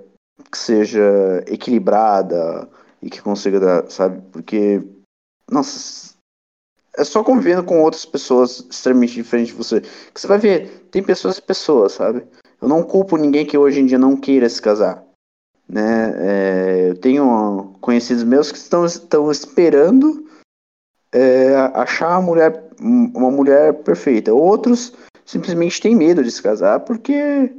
[0.51, 2.69] que seja equilibrada
[3.03, 4.23] e que consiga dar, sabe?
[4.33, 4.83] Porque,
[5.51, 6.15] nossa,
[6.97, 9.81] é só convivendo com outras pessoas extremamente diferentes de você.
[9.81, 12.27] Que você vai ver, tem pessoas e pessoas, sabe?
[12.61, 15.03] Eu não culpo ninguém que hoje em dia não queira se casar.
[15.71, 16.15] Né?
[16.17, 20.29] É, eu tenho conhecidos meus que estão, estão esperando
[21.13, 24.35] é, achar uma mulher, uma mulher perfeita.
[24.35, 24.93] Outros
[25.25, 27.53] simplesmente têm medo de se casar porque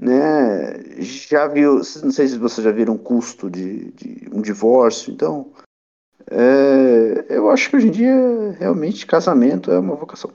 [0.00, 5.12] né, já viu, não sei se vocês já viram o custo de, de um divórcio,
[5.12, 5.50] então
[6.30, 10.30] é, eu acho que hoje em dia realmente casamento é uma vocação.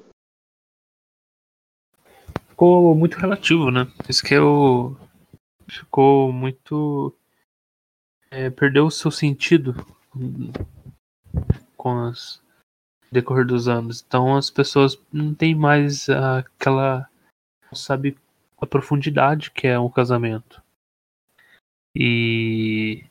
[2.49, 3.87] Ficou muito relativo, né?
[4.09, 4.97] Isso que eu
[5.67, 7.15] ficou muito
[8.31, 9.75] é, perdeu o seu sentido
[11.77, 12.41] com as
[13.11, 14.03] decorrer dos anos.
[14.05, 17.07] Então as pessoas não têm mais aquela,
[17.71, 18.17] sabe,
[18.59, 20.61] a profundidade que é um casamento.
[21.95, 23.05] E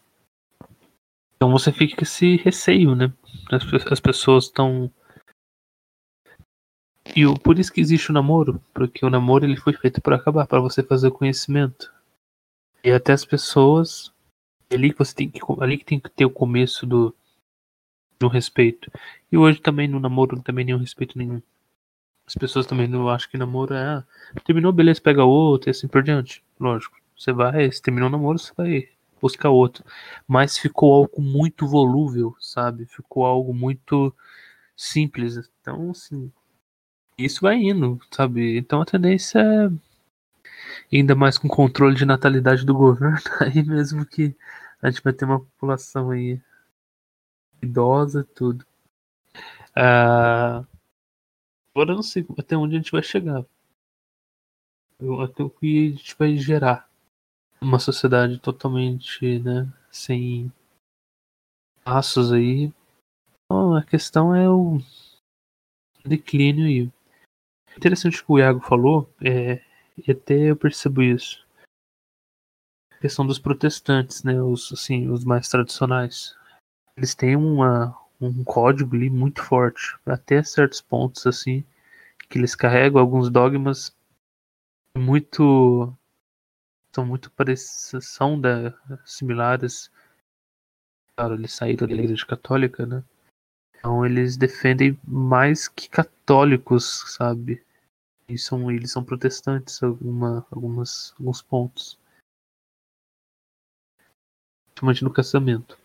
[1.37, 3.13] então você fica com esse receio, né?
[3.51, 4.91] As, as pessoas estão
[7.17, 10.47] e por isso que existe o namoro, porque o namoro ele foi feito para acabar,
[10.47, 11.93] para você fazer o conhecimento.
[12.85, 14.13] E até as pessoas
[14.71, 17.15] ali que você tem que ali que tem que ter o começo do
[18.19, 18.91] de um respeito.
[19.31, 21.43] E hoje também no namoro não também nenhum respeito nenhum.
[22.27, 23.85] As pessoas também não acham que namoro é.
[23.85, 24.05] Ah,
[24.45, 26.43] terminou, beleza, pega outro e assim por diante.
[26.59, 26.97] Lógico.
[27.17, 28.89] Você vai, se terminou o namoro, você vai
[29.21, 29.85] buscar outro.
[30.27, 32.87] Mas ficou algo muito volúvel, sabe?
[32.87, 34.15] Ficou algo muito
[34.77, 35.37] simples.
[35.61, 36.33] Então, assim.
[37.19, 38.57] Isso vai indo, sabe?
[38.59, 39.71] Então a tendência é.
[40.93, 44.35] Ainda mais com controle de natalidade do governo, aí mesmo que
[44.81, 46.41] a gente vai ter uma população aí
[47.63, 48.67] idosa, tudo.
[49.75, 50.65] Ah,
[51.75, 53.45] agora eu não sei até onde a gente vai chegar.
[55.23, 56.89] Até o que a gente vai gerar.
[57.61, 60.53] Uma sociedade totalmente, né, sem
[61.85, 62.73] passos aí.
[63.45, 64.79] Então, a questão é o
[66.05, 66.91] declínio aí.
[67.77, 69.63] Interessante o que o Iago falou, é,
[69.97, 71.47] e até eu percebo isso.
[72.93, 76.37] A questão dos protestantes, né, os, assim, os mais tradicionais
[76.97, 81.65] eles têm uma, um código ali muito forte, até certos pontos assim,
[82.29, 83.97] que eles carregam alguns dogmas
[84.97, 85.97] muito
[86.95, 88.75] são muito parecidos, são da,
[89.05, 89.91] similares.
[91.17, 93.03] Claro, eles saíram da igreja católica, né?
[93.79, 97.65] Então eles defendem mais que católicos, sabe?
[98.33, 101.99] E são, eles são protestantes alguma, algumas, alguns pontos.
[104.75, 105.83] Principalmente no casamento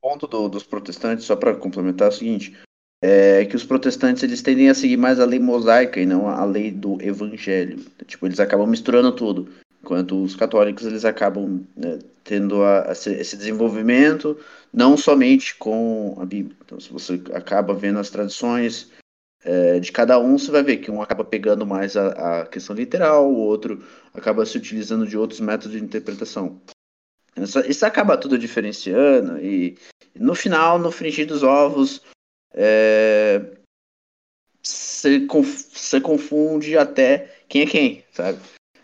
[0.00, 2.56] ponto do, dos protestantes, só para complementar, é o seguinte:
[3.02, 6.44] é que os protestantes eles tendem a seguir mais a lei mosaica e não a
[6.44, 7.84] lei do evangelho.
[8.06, 9.48] Tipo, eles acabam misturando tudo.
[9.82, 14.36] Enquanto os católicos eles acabam né, tendo a, a, esse desenvolvimento
[14.72, 16.56] não somente com a Bíblia.
[16.64, 18.90] Então, se você acaba vendo as tradições
[19.44, 22.74] é, de cada um, você vai ver que um acaba pegando mais a, a questão
[22.74, 26.60] literal, o outro acaba se utilizando de outros métodos de interpretação.
[27.36, 29.78] Isso, isso acaba tudo diferenciando e
[30.14, 32.02] no final, no frigir dos ovos,
[32.52, 33.40] é,
[34.62, 38.38] você confunde até quem é quem, sabe?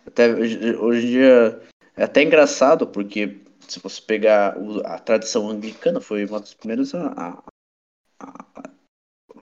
[0.06, 1.60] Até hoje em dia
[1.96, 7.42] é até engraçado porque se você pegar a tradição anglicana foi uma das primeiras a,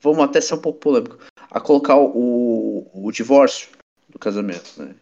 [0.03, 1.19] vamos até ser um pouco polêmico
[1.51, 3.71] a colocar o, o divórcio
[4.09, 4.95] do casamento, né?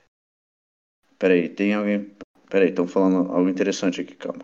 [1.19, 2.17] Peraí, tem alguém
[2.51, 4.41] Peraí, estão falando algo interessante aqui, calma.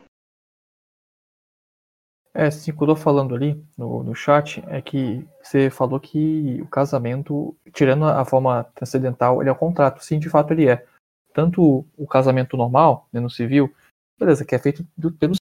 [2.32, 8.04] É, tô falando ali no, no chat é que você falou que o casamento, tirando
[8.04, 10.04] a forma transcendental, ele é um contrato.
[10.04, 10.86] Sim, de fato ele é.
[11.34, 13.74] Tanto o casamento normal, né, no civil,
[14.18, 15.34] beleza, que é feito do, pelo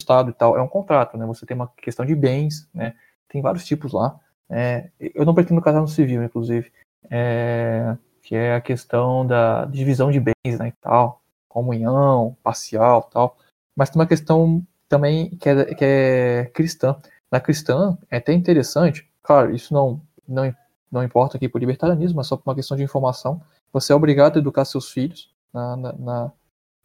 [0.00, 1.24] Estado e tal, é um contrato, né?
[1.26, 2.96] Você tem uma questão de bens, né?
[3.28, 4.18] Tem vários tipos lá.
[4.50, 6.72] É, eu não pretendo casar no civil, inclusive.
[7.10, 11.20] É, que é a questão da divisão de bens, né, e tal
[11.50, 13.36] comunhão parcial tal.
[13.76, 16.96] Mas tem uma questão também que é, que é cristã.
[17.30, 20.54] Na cristã é até interessante, claro, isso não, não,
[20.90, 23.42] não importa aqui por libertarianismo, mas só por uma questão de informação.
[23.72, 26.32] Você é obrigado a educar seus filhos na, na, na,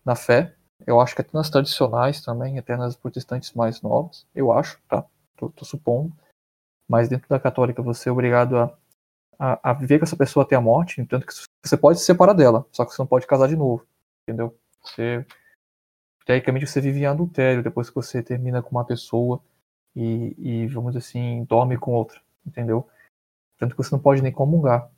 [0.04, 0.54] na fé.
[0.86, 5.06] Eu acho que até nas tradicionais também, até nas protestantes mais novas, eu acho, tá?
[5.38, 6.12] Tô, tô supondo.
[6.88, 8.78] Mas dentro da católica você é obrigado a,
[9.40, 11.34] a, a, viver com essa pessoa até a morte, entanto que
[11.64, 13.86] você pode se separar dela, só que você não pode casar de novo,
[14.24, 14.58] entendeu?
[14.82, 15.26] Você,
[16.26, 19.42] teoricamente você vive em adultério depois que você termina com uma pessoa
[19.96, 22.88] e, e vamos dizer assim, dorme com outra, entendeu?
[23.58, 24.90] Tanto que você não pode nem comungar.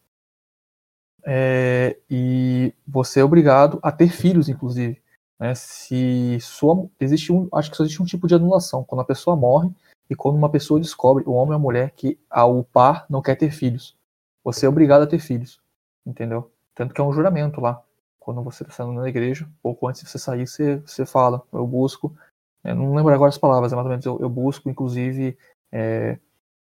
[1.26, 5.02] É, e você é obrigado a ter filhos, inclusive.
[5.40, 5.54] Né?
[5.56, 9.36] Se sua, existe um, acho que só existe um tipo de anulação, quando a pessoa
[9.36, 9.70] morre
[10.10, 13.36] e quando uma pessoa descobre, o homem ou a mulher, que o par não quer
[13.36, 13.96] ter filhos.
[14.44, 15.60] Você é obrigado a ter filhos,
[16.06, 16.52] entendeu?
[16.74, 17.82] Tanto que é um juramento lá.
[18.20, 21.66] Quando você está saindo na igreja, pouco antes de você sair, você, você fala, eu
[21.66, 22.16] busco,
[22.64, 25.38] eu não lembro agora as palavras, é mais ou menos, eu, eu busco, inclusive,
[25.72, 26.18] é,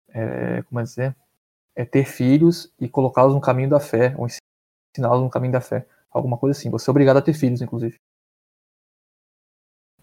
[0.09, 1.15] é, como é dizer,
[1.75, 5.85] é ter filhos e colocá-los no caminho da fé, ou ensiná-los no caminho da fé.
[6.11, 6.69] Alguma coisa assim.
[6.69, 7.95] Você é obrigado a ter filhos, inclusive.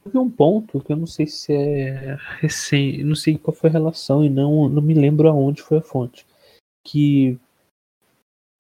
[0.06, 3.72] Teve um ponto que eu não sei se é recém, não sei qual foi a
[3.72, 6.24] relação e não, não me lembro aonde foi a fonte.
[6.86, 7.36] Que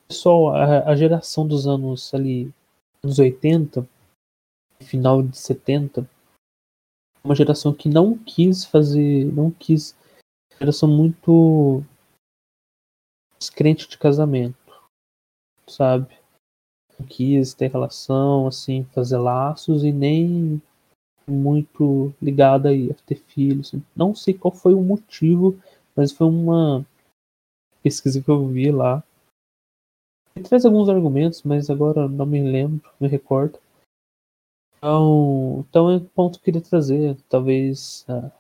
[0.08, 2.52] pessoal, a, a geração dos anos ali,
[3.00, 3.88] anos 80,
[4.80, 6.10] final de 70,
[7.22, 9.96] uma geração que não quis fazer, não quis,
[10.58, 11.80] geração muito
[13.38, 14.56] descrente de casamento,
[15.68, 16.18] sabe?
[16.98, 20.60] Não quis ter relação, assim, fazer laços e nem
[21.28, 23.74] muito ligada aí a ter filhos.
[23.94, 25.58] Não sei qual foi o motivo,
[25.94, 26.86] mas foi uma
[27.82, 29.02] pesquisa que eu vi lá.
[30.34, 33.58] Ele traz alguns argumentos, mas agora não me lembro, me recordo.
[34.76, 37.16] Então, então é um ponto que eu queria trazer.
[37.28, 38.30] Talvez a,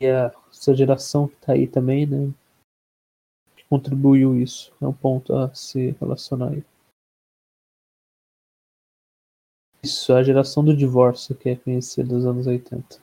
[0.00, 2.32] essa geração que está aí também, né?
[3.68, 4.72] Contribuiu isso.
[4.80, 6.64] É um ponto a se relacionar aí.
[9.82, 13.00] Isso, a geração do divórcio que é conhecida dos anos 80.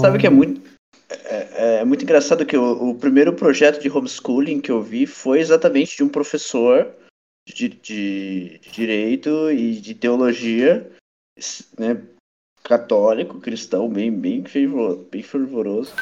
[0.00, 0.62] Sabe que é muito,
[1.08, 5.06] é, é, é, muito engraçado que o, o, primeiro projeto de homeschooling que eu vi
[5.06, 6.94] foi exatamente de um professor
[7.46, 10.90] de, de, de direito e de teologia,
[11.78, 12.02] né,
[12.62, 15.94] católico, cristão, bem, bem, fervoroso, bem fervoroso,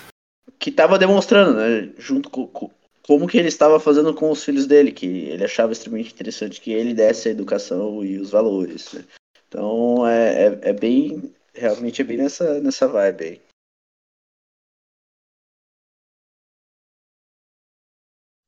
[0.58, 2.70] que estava demonstrando, né, junto com, com
[3.06, 6.72] como que ele estava fazendo com os filhos dele, que ele achava extremamente interessante que
[6.72, 8.92] ele desse a educação e os valores.
[8.92, 9.04] Né?
[9.48, 13.40] Então é, é, é, bem, realmente é bem nessa, nessa vibe aí.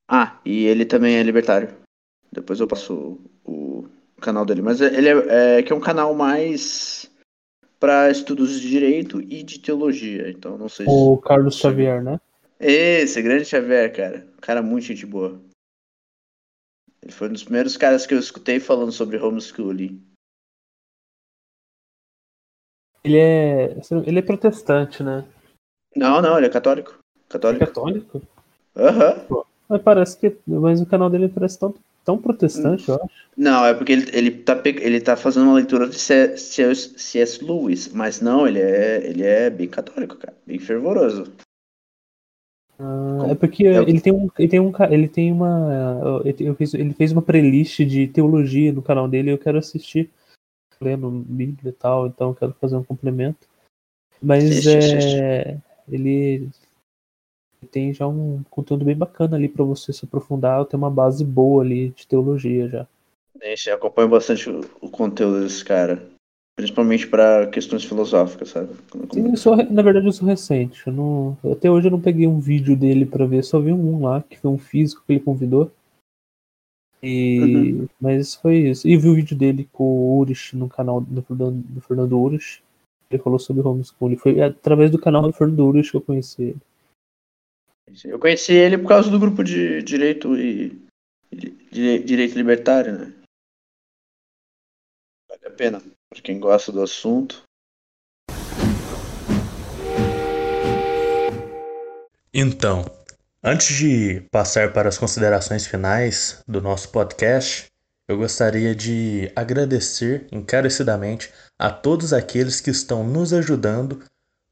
[0.08, 1.74] Ah, e ele também é libertário.
[2.30, 3.88] Depois eu passo o,
[4.24, 7.10] canal dele, mas ele é, é que é um canal mais
[7.78, 10.86] para estudos de direito e de teologia, então não sei.
[10.88, 11.28] O se...
[11.28, 12.18] Carlos Xavier, né?
[12.58, 14.26] Esse, grande Xavier, cara.
[14.36, 15.40] Um cara muito gente boa.
[17.02, 20.02] Ele foi um dos primeiros caras que eu escutei falando sobre homeschooling.
[23.04, 23.76] Ele é.
[24.06, 25.24] Ele é protestante, né?
[25.94, 26.98] Não, não, ele é católico.
[27.28, 27.62] Católico.
[27.62, 28.22] É católico?
[28.74, 29.26] Aham.
[29.28, 29.42] Uhum.
[29.68, 30.36] Mas parece que.
[30.46, 31.74] Mas o canal dele parece tão,
[32.04, 33.10] tão protestante, eu acho.
[33.36, 37.44] Não, é porque ele, ele, tá, ele tá fazendo uma leitura de C.S.
[37.44, 37.88] Lewis.
[37.88, 40.36] Mas não, ele é, ele é bem católico, cara.
[40.46, 41.30] Bem fervoroso.
[42.84, 46.92] Ah, é porque ele tem um, ele tem um, ele tem uma, ele fez, ele
[46.92, 49.32] fez uma playlist de teologia no canal dele.
[49.32, 50.10] Eu quero assistir,
[50.80, 53.48] lendo Bíblia e tal, então eu quero fazer um complemento.
[54.20, 55.58] Mas é,
[55.88, 56.48] ele,
[57.70, 60.64] tem já um conteúdo bem bacana ali para você se aprofundar.
[60.66, 62.86] Tem uma base boa ali de teologia já.
[63.34, 66.06] Deixa, eu acompanho bastante o, o conteúdo desse cara.
[66.56, 68.72] Principalmente para questões filosóficas, sabe?
[69.12, 70.86] Sim, eu sou, na verdade eu sou recente.
[70.86, 74.04] Eu não, até hoje eu não peguei um vídeo dele para ver, só vi um
[74.04, 75.72] lá, que foi um físico que ele convidou.
[77.02, 77.88] E, uhum.
[78.00, 78.86] Mas foi isso.
[78.86, 82.62] E vi o vídeo dele com o Urich no canal do Fernando, do Fernando Urich.
[83.10, 84.16] Ele falou sobre homeschooling.
[84.16, 86.60] Foi através do canal do Fernando Urich que eu conheci ele.
[88.04, 90.80] Eu conheci ele por causa do grupo de direito e
[91.30, 93.12] direito libertário, né?
[95.28, 95.82] Vale a pena
[96.14, 97.42] para quem gosta do assunto.
[102.32, 102.84] Então,
[103.42, 107.66] antes de passar para as considerações finais do nosso podcast,
[108.08, 114.02] eu gostaria de agradecer encarecidamente a todos aqueles que estão nos ajudando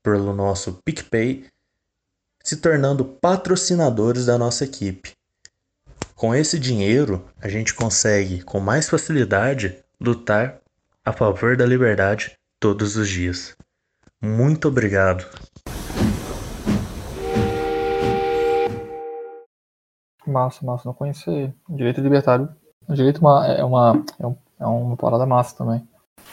[0.03, 1.45] pelo nosso PicPay,
[2.43, 5.13] se tornando patrocinadores da nossa equipe.
[6.17, 10.62] Com esse dinheiro, a gente consegue com mais facilidade lutar
[11.05, 13.57] a favor da liberdade todos os dias.
[14.23, 15.25] Muito obrigado.
[20.25, 21.53] Massa, massa, não conhecia.
[21.69, 22.49] Direito libertário.
[22.89, 25.87] Direito uma, é, uma, é, um, é uma parada massa também.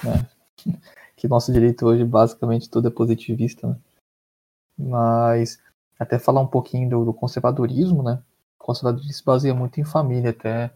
[0.04, 0.28] Né?
[1.16, 3.76] Que nosso direito hoje, basicamente, tudo é positivista, né?
[4.78, 5.60] Mas
[6.00, 8.24] até falar um pouquinho do, do conservadorismo, né?
[8.58, 10.72] O conservadorismo se baseia muito em família, até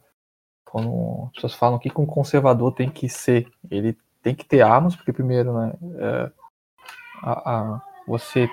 [0.74, 4.96] quando as pessoas falam que um conservador tem que ser, ele tem que ter armas,
[4.96, 6.32] porque primeiro, né, é,
[7.22, 8.50] a, a, você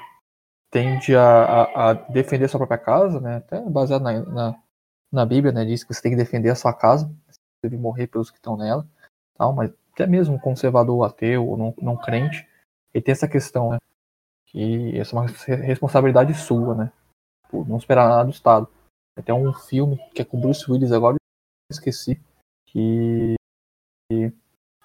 [0.71, 4.63] tende a, a, defender a sua própria casa, né, até baseado na, na,
[5.11, 7.11] na, Bíblia, né, diz que você tem que defender a sua casa,
[7.63, 8.87] deve morrer pelos que estão nela,
[9.39, 12.47] tal, mas até mesmo um conservador ateu ou não, não crente,
[12.93, 13.79] ele tem essa questão, né,
[14.45, 15.27] que essa é uma
[15.65, 16.93] responsabilidade sua, né,
[17.49, 18.69] por não esperar nada do Estado.
[19.25, 21.20] Tem um filme que é com Bruce Willis agora,
[21.71, 22.21] esqueci,
[22.67, 23.35] que...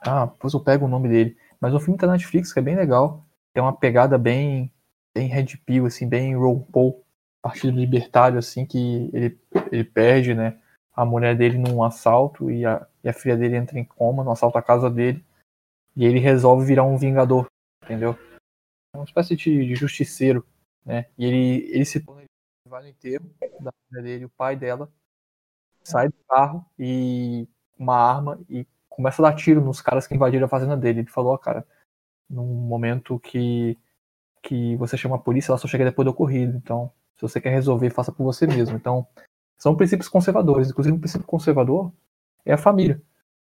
[0.01, 1.37] Ah, depois eu pego o nome dele.
[1.59, 3.25] Mas o filme tá na Netflix, que é bem legal.
[3.53, 4.71] Tem uma pegada bem,
[5.15, 6.65] bem Red Pill, assim, bem Ron
[7.41, 9.39] partido libertário, assim, que ele,
[9.71, 10.59] ele perde, né?
[10.93, 14.31] A mulher dele num assalto e a, e a filha dele entra em coma no
[14.31, 15.23] assalto à casa dele.
[15.95, 17.47] E ele resolve virar um vingador,
[17.83, 18.17] entendeu?
[18.93, 20.45] É uma espécie de, de justiceiro,
[20.85, 21.07] né?
[21.17, 22.23] E ele, ele se torna
[22.67, 24.91] vai no da filha dele, o pai dela
[25.85, 30.45] sai do carro e uma arma e começa a dar tiro nos caras que invadiram
[30.45, 31.01] a fazenda dele.
[31.01, 31.65] Ele falou, ó, cara,
[32.29, 33.77] num momento que,
[34.41, 36.57] que você chama a polícia, ela só chega depois do ocorrido.
[36.57, 38.75] Então, se você quer resolver, faça por você mesmo.
[38.75, 39.07] Então,
[39.57, 40.69] são princípios conservadores.
[40.69, 41.91] Inclusive, um princípio conservador
[42.45, 43.01] é a família,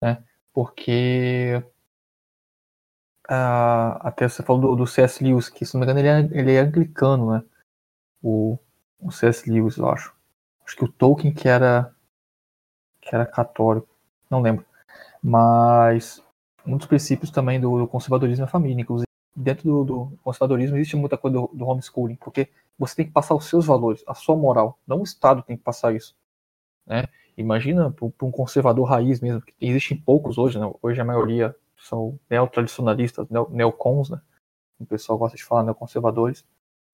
[0.01, 0.23] né?
[0.53, 1.63] Porque
[3.29, 5.23] uh, até você falou do, do, C.S.
[5.23, 7.45] Lewis, que se não me engano ele é, ele é anglicano, né?
[8.23, 8.59] O,
[9.01, 9.51] o C.S.
[9.51, 10.15] Lewis, eu acho.
[10.65, 11.95] Acho que o Tolkien que era
[13.11, 13.89] que era católico,
[14.31, 14.65] não lembro.
[15.21, 16.23] Mas
[16.65, 18.81] dos princípios também do, do conservadorismo é a família.
[18.81, 22.49] Inclusive, dentro do, do conservadorismo existe muita coisa do, do, homeschooling, porque
[22.79, 24.79] você tem que passar os seus valores, a sua moral.
[24.87, 26.15] Não o Estado tem que passar isso.
[26.87, 27.03] Né?
[27.37, 30.73] Imagina para um conservador raiz mesmo, que existem poucos hoje, né?
[30.81, 34.21] hoje a maioria são neotradicionalistas, neo, neocons, né?
[34.79, 36.45] o pessoal gosta de falar neoconservadores.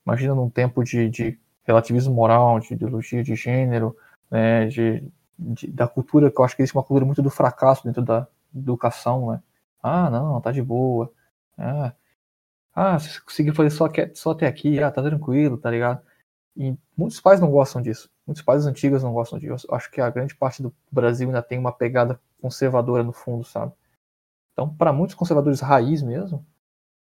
[0.07, 3.95] Imagina num tempo de, de relativismo moral, de ideologia de gênero,
[4.31, 4.67] né?
[4.67, 5.05] de
[5.39, 8.27] de, da cultura, que eu acho que existe uma cultura muito do fracasso dentro da
[8.55, 9.43] educação, né?
[9.83, 11.13] Ah, não, tá de boa.
[11.59, 11.93] Ah,
[12.75, 16.03] ah se conseguir fazer só, só até aqui, ah, tá tranquilo, tá ligado?
[16.57, 18.11] E muitos pais não gostam disso.
[18.27, 19.67] Muitos pais antigos não gostam disso.
[19.69, 23.45] Eu acho que a grande parte do Brasil ainda tem uma pegada conservadora no fundo,
[23.45, 23.73] sabe?
[24.53, 26.45] Então, para muitos conservadores raiz mesmo,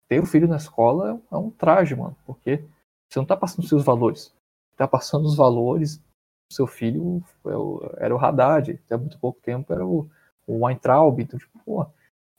[0.08, 2.64] ter o filho na escola é um traje, mano, porque
[3.10, 4.34] você não tá passando seus valores.
[4.78, 6.02] Tá passando os valores
[6.54, 10.10] seu filho é era o Haddad, até muito pouco tempo era o,
[10.48, 11.20] o Weintraub.
[11.20, 11.86] Então, tipo, pô,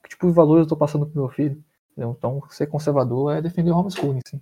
[0.03, 1.63] que tipo de valores eu estou passando pro meu filho?
[1.97, 4.41] Então, ser conservador é defender o homeschooling, sim.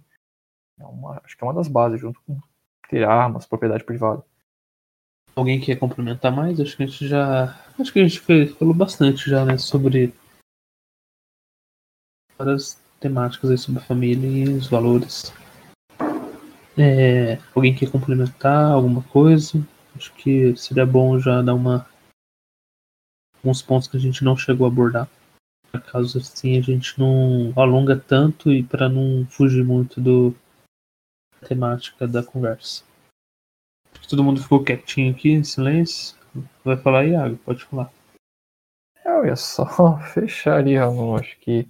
[0.78, 2.40] É uma, acho que é uma das bases, junto com
[2.88, 4.24] ter armas, propriedade privada.
[5.34, 6.60] Alguém quer complementar mais?
[6.60, 7.56] Acho que a gente já.
[7.78, 8.20] Acho que a gente
[8.54, 9.56] falou bastante já, né?
[9.58, 10.12] Sobre
[12.36, 15.32] várias temáticas aí sobre a família e os valores.
[16.78, 19.66] É, alguém quer complementar alguma coisa?
[19.96, 21.88] Acho que seria bom já dar uma
[23.36, 25.08] alguns pontos que a gente não chegou a abordar.
[25.90, 30.34] Caso assim a gente não alonga tanto e para não fugir muito do
[31.40, 32.84] da temática da conversa.
[34.08, 36.16] Todo mundo ficou quietinho aqui, em silêncio.
[36.64, 37.92] Vai falar, Iago, pode falar.
[39.04, 41.68] Eu ia só fecharia, eu acho que,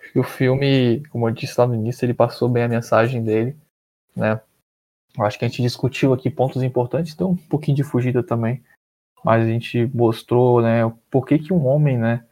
[0.00, 3.22] acho que o filme, como eu disse lá no início, ele passou bem a mensagem
[3.22, 3.56] dele
[4.18, 4.40] né?
[5.16, 8.62] Eu acho que a gente discutiu aqui pontos importantes, deu um pouquinho de fugida também,
[9.24, 12.24] mas a gente mostrou, né, por que, que um homem, né,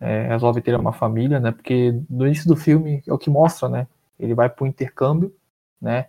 [0.00, 1.52] é, resolve ter uma família, né?
[1.52, 3.86] Porque no início do filme é o que mostra, né?
[4.18, 5.34] Ele vai para o intercâmbio,
[5.80, 6.08] né?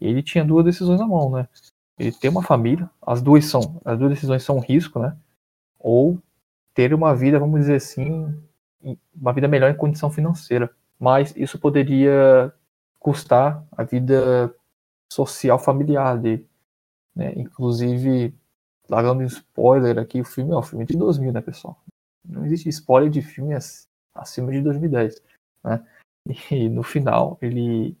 [0.00, 1.48] E ele tinha duas decisões na mão, né?
[1.98, 5.16] Ele ter uma família, as duas são, as duas decisões são um risco, né?
[5.78, 6.18] Ou
[6.74, 8.34] ter uma vida, vamos dizer assim,
[9.14, 10.70] uma vida melhor em condição financeira.
[10.98, 12.52] Mas isso poderia
[12.98, 14.52] custar a vida
[15.12, 16.48] social familiar dele.
[17.14, 17.32] Né?
[17.36, 18.34] Inclusive,
[18.88, 21.78] largando um spoiler aqui, o filme é um filme de 2000, né, pessoal?
[22.24, 23.54] Não existe spoiler de filme
[24.14, 25.22] acima de 2010,
[25.64, 25.86] né?
[26.50, 27.96] E no final, ele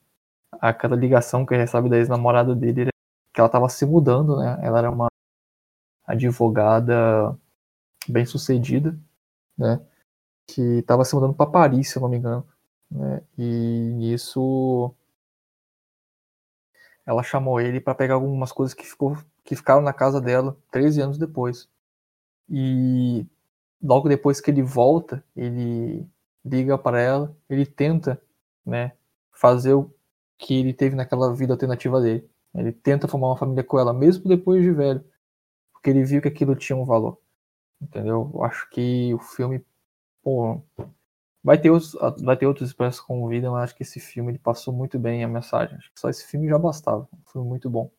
[0.60, 2.88] aquela ligação que ele recebe da ex-namorada dele,
[3.32, 4.58] que ela estava se mudando, né?
[4.62, 5.08] Ela era uma
[6.04, 7.36] advogada
[8.08, 8.98] bem sucedida,
[9.56, 9.80] né?
[10.46, 12.46] Que estava se mudando para Paris, se eu não me engano.
[12.90, 13.22] Né?
[13.36, 14.94] E nisso
[17.08, 21.00] ela chamou ele para pegar algumas coisas que, ficou, que ficaram na casa dela 13
[21.00, 21.66] anos depois.
[22.50, 23.26] E
[23.82, 26.06] logo depois que ele volta, ele
[26.44, 28.20] liga para ela, ele tenta,
[28.64, 28.92] né,
[29.32, 29.90] fazer o
[30.36, 32.28] que ele teve naquela vida alternativa dele.
[32.54, 35.02] Ele tenta formar uma família com ela, mesmo depois de velho,
[35.72, 37.18] porque ele viu que aquilo tinha um valor.
[37.80, 38.30] Entendeu?
[38.34, 39.64] Eu acho que o filme,
[40.22, 40.60] pô,
[41.48, 44.38] vai ter outros, vai ter outros expressos com vida, mas acho que esse filme ele
[44.38, 45.78] passou muito bem a mensagem.
[45.78, 47.08] Acho que só esse filme já bastava.
[47.32, 47.90] Filme muito bom.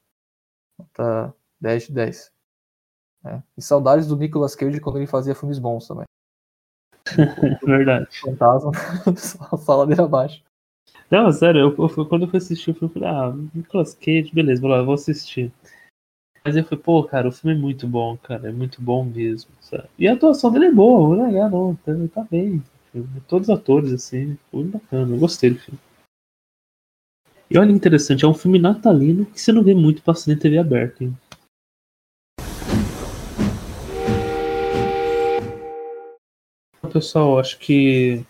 [0.77, 2.31] Nota 10 de 10.
[3.25, 3.41] É.
[3.57, 6.05] E saudades do Nicolas Cage quando ele fazia filmes bons também.
[7.65, 8.07] Verdade.
[8.21, 8.71] Fantasma,
[9.57, 10.43] só ladeira abaixo.
[11.09, 14.31] Não, sério, eu, eu, quando eu fui assistir o filme, eu falei, ah, Nicolas Cage,
[14.31, 15.51] beleza, vou lá, vou assistir.
[16.45, 19.49] Mas eu falei, pô, cara, o filme é muito bom, cara, é muito bom mesmo,
[19.59, 19.89] sabe?
[19.97, 22.63] E a atuação dele é boa, vou negar, não, tá, tá bem.
[23.27, 25.79] Todos os atores, assim, foi bacana, eu gostei do filme.
[27.51, 30.57] E olha interessante, é um filme natalino que você não vê muito passando em TV
[30.57, 31.15] aberta, hein?
[36.91, 38.25] Pessoal, acho que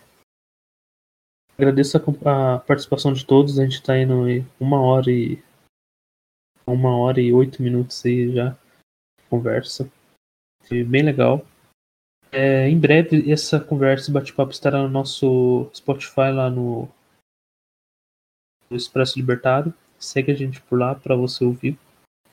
[1.56, 3.58] agradeço a, a, participação de todos.
[3.58, 5.42] A gente está indo em uma hora e
[6.66, 8.56] uma hora e oito minutos aí já
[9.30, 9.90] conversa.
[10.66, 11.44] Foi bem legal.
[12.32, 16.88] É, em breve essa conversa bate-papo estará no nosso Spotify lá no,
[18.70, 19.74] no Expresso Libertário.
[19.98, 21.76] Segue a gente por lá para você ouvir.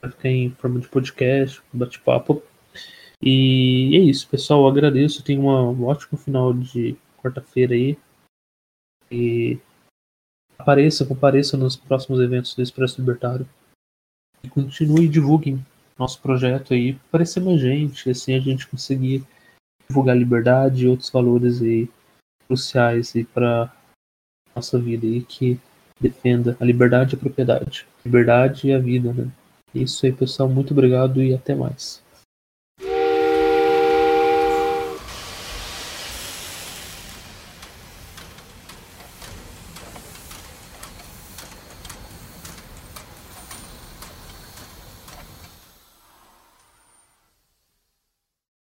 [0.00, 2.42] Vai ficar em forma de podcast, bate-papo.
[3.20, 4.60] E é isso, pessoal.
[4.60, 5.24] Eu agradeço.
[5.24, 7.98] Tenha um ótimo final de quarta-feira aí.
[9.10, 9.58] E
[10.56, 13.48] apareça, compareça nos próximos eventos do Expresso Libertário.
[14.44, 15.64] E continue divulguem
[15.98, 19.26] nosso projeto aí, aparecer mais gente, assim a gente conseguir
[19.88, 21.88] divulgar liberdade e outros valores aí
[22.46, 23.72] cruciais aí para
[24.54, 25.58] nossa vida aí que
[26.00, 29.28] defenda a liberdade e a propriedade, liberdade e a vida, né?
[29.74, 32.02] É isso aí, pessoal, muito obrigado e até mais.